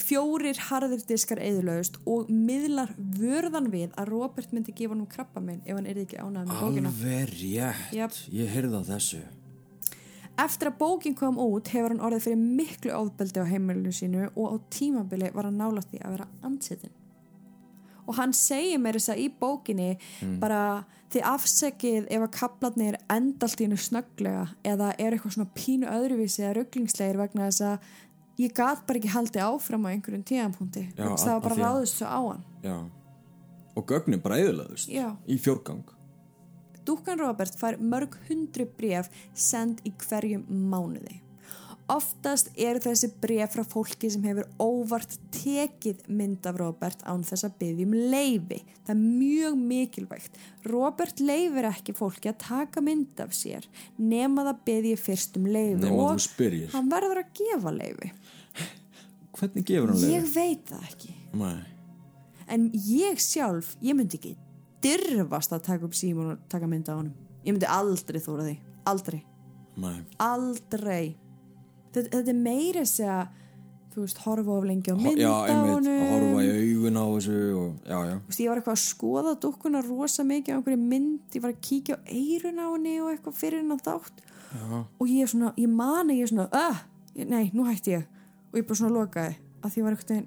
Fjórir 0.00 0.56
harðir 0.70 1.02
diskar 1.04 1.40
eðlaust 1.42 1.98
og 2.08 2.28
miðlar 2.30 2.92
vörðan 2.96 3.66
við 3.72 3.90
að 3.98 4.12
Robert 4.12 4.52
myndi 4.54 4.72
gefa 4.72 4.94
hann 4.94 5.02
um 5.02 5.10
krabba 5.10 5.42
minn 5.42 5.60
ef 5.66 5.76
hann 5.76 5.88
er 5.90 5.98
ekki 6.04 6.16
ánægð 6.22 6.46
með 6.46 6.62
bókina. 6.62 6.92
alveg 6.94 7.34
rétt 7.34 7.92
Jep. 7.98 8.16
ég 8.32 8.54
heyrði 8.54 8.80
á 8.80 8.82
þessu 8.94 9.20
Eftir 10.40 10.70
að 10.70 10.78
bókin 10.80 11.16
kom 11.18 11.36
út 11.42 11.68
hefur 11.68 11.92
hann 11.92 12.00
orðið 12.06 12.22
fyrir 12.28 12.38
miklu 12.40 12.92
ofbeldi 12.96 13.42
á 13.42 13.50
heimilinu 13.50 13.92
sínu 13.92 14.30
og 14.30 14.54
á 14.54 14.56
tímabili 14.72 15.28
var 15.34 15.50
hann 15.50 15.58
nálægt 15.60 15.90
því 15.90 16.00
að 16.00 16.14
vera 16.14 16.28
ansettin. 16.46 16.94
Og 18.08 18.16
hann 18.16 18.32
segir 18.32 18.80
mér 18.80 18.96
þess 18.96 19.12
að 19.12 19.20
í 19.20 19.26
bókinni 19.42 19.90
bara 20.40 20.62
þið 21.12 21.26
afsekið 21.28 22.06
ef 22.08 22.24
að 22.24 22.32
kaplarnir 22.38 22.96
endalt 23.12 23.60
í 23.60 23.66
hennu 23.66 23.76
snögglega 23.78 24.46
eða 24.64 24.94
er 24.96 25.12
eitthvað 25.12 25.36
svona 25.36 25.52
pínu 25.58 25.90
öðruvísi 25.90 26.42
eða 26.46 26.56
rugglingslegir 26.62 27.20
vegna 27.20 27.50
þess 27.50 27.66
að 27.66 27.92
ég 28.40 28.54
gat 28.56 28.86
bara 28.88 29.00
ekki 29.00 29.12
haldið 29.12 29.44
áfram 29.46 29.84
á 29.84 29.92
einhverjum 29.92 30.24
tíðanpunkti. 30.26 30.86
Það 30.96 31.28
var 31.28 31.44
bara 31.48 31.60
ráðist 31.60 32.00
svo 32.00 32.08
á 32.08 32.20
hann. 32.20 32.42
já 32.64 32.78
og 33.80 33.88
gögnin 33.88 34.22
bara 34.22 34.40
eðlaðust 34.42 34.90
í 34.90 35.40
fjórgang 35.40 35.96
Dúkkan 36.88 37.20
Robert 37.20 37.54
fær 37.60 37.76
mörg 37.78 38.16
hundru 38.26 38.64
bref 38.78 39.10
send 39.36 39.82
í 39.86 39.92
hverjum 40.00 40.46
mánuði. 40.48 41.20
Oftast 41.92 42.48
eru 42.58 42.80
þessi 42.82 43.10
bref 43.20 43.52
frá 43.52 43.62
fólki 43.68 44.08
sem 44.10 44.24
hefur 44.24 44.48
óvart 44.62 45.12
tekið 45.36 46.06
mynd 46.08 46.48
af 46.48 46.56
Robert 46.58 47.04
án 47.04 47.22
þess 47.28 47.46
að 47.46 47.58
byggja 47.60 47.86
um 47.86 47.94
leifi. 48.14 48.60
Það 48.88 48.94
er 48.94 49.00
mjög 49.02 49.60
mikilvægt. 49.60 50.40
Robert 50.72 51.22
leifir 51.22 51.68
ekki 51.68 51.94
fólki 52.00 52.32
að 52.32 52.40
taka 52.46 52.82
mynd 52.82 53.22
af 53.22 53.36
sér 53.36 53.68
nema 54.00 54.48
það 54.48 54.64
byggja 54.70 55.02
fyrst 55.04 55.38
um 55.38 55.50
leifi 55.52 55.92
og 55.92 56.74
hann 56.74 56.90
verður 56.90 57.22
að 57.22 57.32
gefa 57.42 57.76
leifi. 57.76 58.14
Hvernig 59.40 59.64
gefur 59.68 59.92
hann 59.92 60.04
Ég 60.10 60.22
leið? 60.24 60.34
veit 60.34 60.70
það 60.70 60.86
ekki. 60.90 61.14
Nei. 61.40 61.56
En 62.50 62.68
ég 62.74 63.20
sjálf, 63.22 63.74
ég 63.84 63.94
myndi 63.98 64.18
ekki 64.18 64.36
dyrfast 64.82 65.52
að 65.54 65.62
taka 65.68 65.86
upp 65.86 65.94
símun 65.94 66.32
og 66.34 66.46
taka 66.50 66.66
mynd 66.70 66.88
af 66.88 66.96
honum. 67.00 67.12
Ég 67.44 67.54
myndi 67.54 67.68
aldrei 67.70 68.20
þóra 68.24 68.46
því. 68.48 68.56
Aldrei. 68.90 69.20
Nei. 69.80 69.98
Aldrei. 70.18 71.04
Þetta, 71.94 72.08
þetta 72.16 72.32
er 72.34 72.40
meira 72.40 72.82
þess 72.84 73.00
að 73.06 73.28
þú 73.90 74.02
veist, 74.04 74.18
horfa 74.22 74.52
of 74.54 74.64
lengi 74.68 74.92
á 74.92 74.94
Ho- 74.94 75.02
mynd 75.02 75.18
já, 75.18 75.30
einmitt, 75.50 75.88
að 75.90 76.10
horfa 76.14 76.42
í 76.46 76.50
augun 76.70 76.98
á 77.00 77.04
þessu 77.10 77.38
og, 77.58 77.70
já, 77.90 77.96
já, 78.06 78.12
Þú 78.20 78.28
veist, 78.30 78.40
ég 78.44 78.48
var 78.52 78.60
eitthvað 78.60 78.76
að 78.76 78.84
skoða 78.84 79.32
dukkuna 79.42 79.80
rosa 79.82 80.22
mikið 80.28 80.54
á 80.54 80.56
einhverju 80.60 80.78
mynd, 80.92 81.24
ég 81.34 81.42
var 81.42 81.50
að 81.50 81.58
kíkja 81.66 81.96
á 81.98 82.00
eirun 82.06 82.60
á 82.62 82.66
henni 82.70 82.92
og 83.02 83.08
eitthvað 83.10 83.34
fyrir 83.40 83.58
hennan 83.64 83.82
þátt 83.82 84.22
já, 84.22 84.62
og 85.00 85.10
ég 85.10 85.24
er 85.26 85.32
svona, 85.34 85.50
ég 85.58 85.68
mani 85.74 86.18
ég 86.20 86.28
er 86.28 86.30
svona, 86.30 86.46
uh, 86.54 86.78
nei, 87.26 87.50
nú 87.52 87.66
hætti 87.66 87.96
ég 87.96 88.06
og 88.50 88.60
ég 88.60 88.68
bara 88.68 88.80
svona 88.80 88.96
lokaði, 88.98 89.34
að 89.62 89.74
því 89.74 89.86
var 89.86 89.96
eitthvað 89.96 90.22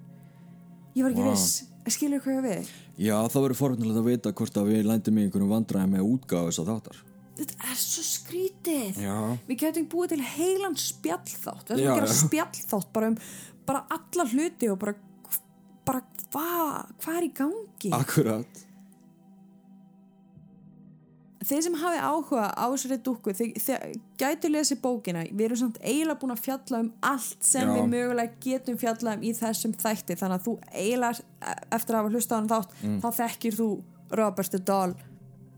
ég 0.93 1.05
var 1.05 1.13
ekki 1.13 1.23
Vá. 1.25 1.31
viss. 1.31 1.63
Skilur 1.93 2.21
hvað 2.23 2.37
ég 2.37 2.43
við. 2.47 2.67
Já, 3.03 3.15
það 3.27 3.41
verður 3.43 3.59
forvöldilegt 3.59 3.99
að 3.99 4.05
vita 4.07 4.31
hvort 4.39 4.59
að 4.61 4.69
við 4.71 4.85
lændum 4.87 5.17
í 5.17 5.25
einhverjum 5.25 5.49
vandræði 5.51 5.89
með 5.91 6.05
útgáðu 6.13 6.51
þess 6.51 6.61
að 6.61 6.69
þáttar. 6.71 6.99
Þetta 7.33 7.57
er 7.67 7.79
svo 7.81 8.03
skrítið. 8.07 8.99
Já, 9.03 9.17
við 9.49 9.59
getum 9.63 9.87
búið 9.91 10.13
til 10.13 10.27
heilan 10.35 10.77
spjallþátt. 10.79 11.73
Við 11.73 11.81
ætlum 11.81 11.91
að 11.91 11.99
gera 11.99 12.19
spjallþátt 12.21 12.93
bara 12.95 13.09
um 13.11 13.17
bara 13.67 13.81
alla 13.97 14.27
hluti 14.31 14.69
og 14.71 14.79
bara 14.79 14.95
bara 15.83 16.03
hvað, 16.31 16.93
hvað 17.03 17.17
er 17.17 17.27
í 17.27 17.31
gangi? 17.41 17.91
Akkurat 17.97 18.63
þeir 21.49 21.61
sem 21.65 21.75
hafi 21.81 21.99
áhuga 22.03 22.45
á 22.53 22.65
þessari 22.73 22.97
dúkku 23.05 23.33
þeir, 23.35 23.93
gætu 24.21 24.49
lesið 24.53 24.81
bókina 24.83 25.23
við 25.29 25.45
erum 25.47 25.59
samt 25.63 25.77
eiginlega 25.81 26.19
búin 26.21 26.33
að 26.35 26.43
fjalla 26.45 26.79
um 26.83 26.89
allt 27.09 27.43
sem 27.43 27.67
Já. 27.67 27.73
við 27.77 27.87
mögulega 27.93 28.39
getum 28.45 28.77
fjallað 28.81 29.17
um 29.17 29.23
í 29.23 29.33
þessum 29.37 29.73
þætti 29.83 30.17
þannig 30.19 30.39
að 30.39 30.47
þú 30.47 30.53
eiginlega 30.71 31.55
eftir 31.77 31.95
að 31.95 31.99
hafa 32.01 32.13
hlustað 32.13 32.35
á 32.35 32.39
hann 32.39 32.51
þátt 32.53 32.75
Mm. 32.83 32.99
þá 33.03 33.07
þekkir 33.21 33.57
þú 33.59 33.67
Robert 34.19 34.57
Dahl 34.67 34.93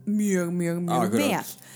mjög, 0.06 0.52
mjög, 0.54 0.82
mjög 0.86 1.06
Akkurat. 1.10 1.22
vel 1.22 1.74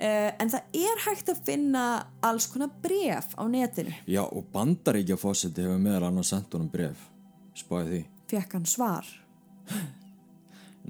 uh, 0.00 0.30
en 0.40 0.50
það 0.52 0.76
er 0.84 1.02
hægt 1.06 1.28
að 1.32 1.42
finna 1.48 1.84
alls 2.22 2.46
konar 2.52 2.70
bref 2.82 3.32
á 3.40 3.44
netinu 3.48 3.92
já, 4.06 4.22
og 4.24 4.44
bandaríkja 4.52 5.16
fósiti 5.20 5.64
hefur 5.64 5.80
meðal 5.80 6.08
annars 6.10 6.30
sendt 6.34 6.52
honum 6.54 6.68
bref 6.72 7.08
spáði 7.56 7.90
því 8.02 8.02
Fekk 8.30 8.52
hann 8.54 8.66
svar? 8.70 9.06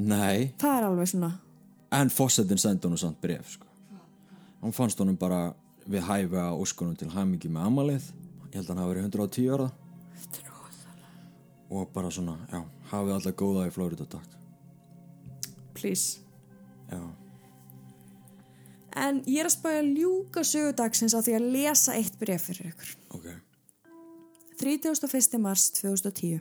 Nei, 0.00 0.52
Það 0.60 0.74
er 0.76 0.84
alveg 0.86 1.08
svona, 1.10 1.30
en 1.92 2.10
fósettin 2.10 2.58
sendi 2.58 2.86
honum 2.86 2.98
samt 3.00 3.20
bref 3.20 3.54
sko. 3.56 3.66
hann 4.62 4.72
fannst 4.76 4.98
honum 5.00 5.16
bara 5.18 5.54
við 5.90 6.04
hæfi 6.06 6.36
að 6.38 6.58
óskunum 6.62 6.96
til 6.98 7.10
hæmingi 7.10 7.48
með 7.50 7.66
amalið 7.70 8.10
ég 8.50 8.58
held 8.58 8.66
að 8.66 8.74
hann 8.74 8.82
hafi 8.82 8.92
verið 8.94 9.08
110 9.08 9.54
ára 9.54 9.70
og 11.70 11.90
bara 11.94 12.10
svona, 12.10 12.34
já, 12.50 12.60
hafið 12.90 13.12
alltaf 13.14 13.34
góða 13.38 13.66
í 13.68 13.72
Florida 13.74 14.06
takk 14.10 14.36
please. 15.74 16.18
já, 16.90 17.00
En 19.00 19.20
ég 19.30 19.38
er 19.38 19.46
að 19.46 19.54
spæja 19.54 19.82
ljúka 19.86 20.42
sögudagsins 20.42 21.14
á 21.14 21.22
því 21.22 21.34
að 21.38 21.44
lesa 21.54 21.94
eitt 21.94 22.16
bref 22.18 22.48
fyrir 22.48 22.72
ykkur. 22.72 22.96
ok 23.14 23.28
31. 24.60 25.38
mars 25.40 25.70
2010 25.78 26.40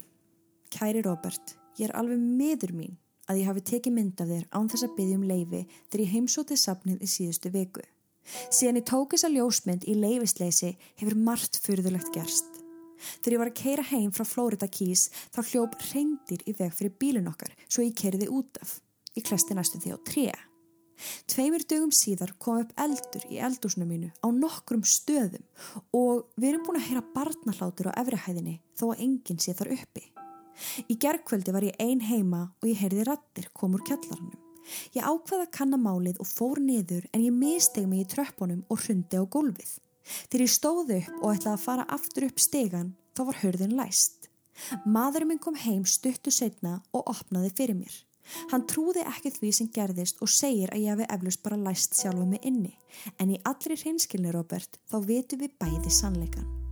Kæri 0.73 1.01
Robert, 1.05 1.53
ég 1.79 1.87
er 1.89 1.95
alveg 1.95 2.17
miður 2.19 2.73
mín 2.75 2.97
að 3.29 3.41
ég 3.41 3.49
hafi 3.49 3.63
tekið 3.69 3.95
mynd 3.95 4.23
af 4.23 4.31
þér 4.31 4.45
án 4.51 4.69
þess 4.71 4.87
að 4.87 4.95
byggja 4.97 5.19
um 5.19 5.27
leifi 5.29 5.61
þegar 5.77 6.03
ég 6.03 6.13
heimsótið 6.15 6.61
safnið 6.63 7.05
í 7.05 7.09
síðustu 7.13 7.51
viku. 7.53 7.85
Síðan 8.49 8.79
ég 8.81 8.87
tók 8.89 9.13
þessa 9.13 9.31
ljósmynd 9.33 9.85
í 9.89 9.95
leifisleysi 9.97 10.73
hefur 10.99 11.17
margt 11.17 11.61
fyrðulegt 11.63 12.11
gerst. 12.13 12.59
Þegar 13.23 13.33
ég 13.33 13.41
var 13.41 13.51
að 13.51 13.59
keira 13.61 13.87
heim 13.93 14.11
frá 14.11 14.25
Florida 14.27 14.67
Keys 14.67 15.07
þá 15.31 15.39
hljóp 15.53 15.79
reyndir 15.93 16.43
í 16.45 16.53
veg 16.57 16.75
fyrir 16.75 16.97
bílun 16.99 17.31
okkar 17.31 17.55
svo 17.65 17.85
ég 17.85 17.95
kerði 17.97 18.27
út 18.33 18.59
af. 18.61 18.77
Ég 19.15 19.25
klesti 19.25 19.55
næstum 19.55 19.83
því 19.83 19.95
á 19.95 19.99
tré. 20.05 20.27
Tveimur 21.31 21.63
dögum 21.63 21.93
síðar 21.95 22.33
kom 22.43 22.59
upp 22.59 22.73
eldur 22.83 23.23
í 23.31 23.39
eldúsinu 23.39 23.87
mínu 23.87 24.11
á 24.19 24.27
nokkrum 24.35 24.83
stöðum 24.83 25.45
og 25.95 26.27
við 26.35 26.51
erum 26.51 26.65
búin 26.67 26.81
að 26.81 26.89
heyra 26.89 27.05
barnahlátur 27.15 27.93
á 27.95 27.97
efrihæðinni 28.03 28.59
þó 28.75 28.89
að 28.91 29.05
enginn 29.07 29.39
sé 29.39 29.55
þar 29.55 29.77
uppi. 29.79 30.09
Í 30.89 30.97
gerðkvöldi 30.99 31.53
var 31.55 31.65
ég 31.67 31.79
ein 31.79 32.03
heima 32.03 32.45
og 32.61 32.69
ég 32.69 32.79
heyrði 32.83 33.07
rattir 33.07 33.49
kom 33.53 33.75
úr 33.77 33.83
kjallarannum. 33.87 34.37
Ég 34.93 35.05
ákvaða 35.05 35.45
að 35.47 35.53
kanna 35.55 35.79
málið 35.81 36.19
og 36.21 36.29
fór 36.29 36.61
niður 36.61 37.07
en 37.13 37.23
ég 37.25 37.33
misteg 37.35 37.87
mig 37.89 38.03
í 38.03 38.09
tröppunum 38.11 38.65
og 38.69 38.83
hrundi 38.83 39.17
á 39.17 39.23
gólfið. 39.25 39.71
Þegar 40.29 40.45
ég 40.45 40.53
stóð 40.53 40.93
upp 40.97 41.15
og 41.21 41.31
ætlaði 41.33 41.55
að 41.55 41.65
fara 41.65 41.87
aftur 41.95 42.27
upp 42.29 42.41
stegan 42.41 42.93
þá 43.17 43.23
var 43.29 43.41
hörðin 43.43 43.77
læst. 43.77 44.29
Maðurinn 44.85 45.33
minn 45.33 45.41
kom 45.41 45.57
heim 45.57 45.85
stuttu 45.87 46.33
setna 46.33 46.79
og 46.93 47.09
opnaði 47.13 47.51
fyrir 47.55 47.77
mér. 47.79 47.97
Hann 48.51 48.67
trúði 48.69 49.01
ekki 49.09 49.31
því 49.33 49.51
sem 49.55 49.69
gerðist 49.73 50.21
og 50.21 50.29
segir 50.29 50.73
að 50.73 50.83
ég 50.83 50.93
hafi 50.93 51.09
eflust 51.15 51.43
bara 51.45 51.57
læst 51.57 51.97
sjálfa 51.97 52.27
mig 52.29 52.45
inni. 52.45 52.75
En 53.17 53.33
í 53.33 53.41
allri 53.49 53.79
hreinskilni, 53.79 54.33
Robert, 54.35 54.81
þá 54.91 54.99
vitum 55.07 55.41
við 55.45 55.55
bæði 55.61 55.93
sannleikan. 55.93 56.68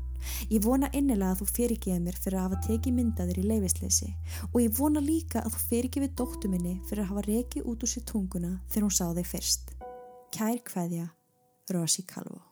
Ég 0.50 0.64
vona 0.66 0.90
innilega 0.94 1.36
að 1.36 1.44
þú 1.44 1.50
fyrirgeði 1.54 2.00
mér 2.08 2.20
fyrir 2.24 2.40
að 2.40 2.48
hafa 2.48 2.62
tekið 2.68 2.98
myndaðir 2.98 3.42
í 3.42 3.46
leifisleysi 3.52 4.10
og 4.52 4.60
ég 4.64 4.76
vona 4.80 5.04
líka 5.04 5.44
að 5.44 5.56
þú 5.56 5.64
fyrirgeði 5.72 6.12
dóttu 6.18 6.52
minni 6.52 6.76
fyrir 6.90 7.06
að 7.06 7.14
hafa 7.14 7.28
rekið 7.30 7.72
út 7.72 7.88
úr 7.88 7.94
sér 7.94 8.08
tunguna 8.12 8.54
þegar 8.68 8.90
hún 8.90 8.98
sá 9.00 9.08
þig 9.20 9.32
fyrst. 9.36 9.74
Kær 10.34 10.62
kveðja, 10.68 11.10
Rosi 11.74 12.08
Kalvo. 12.08 12.47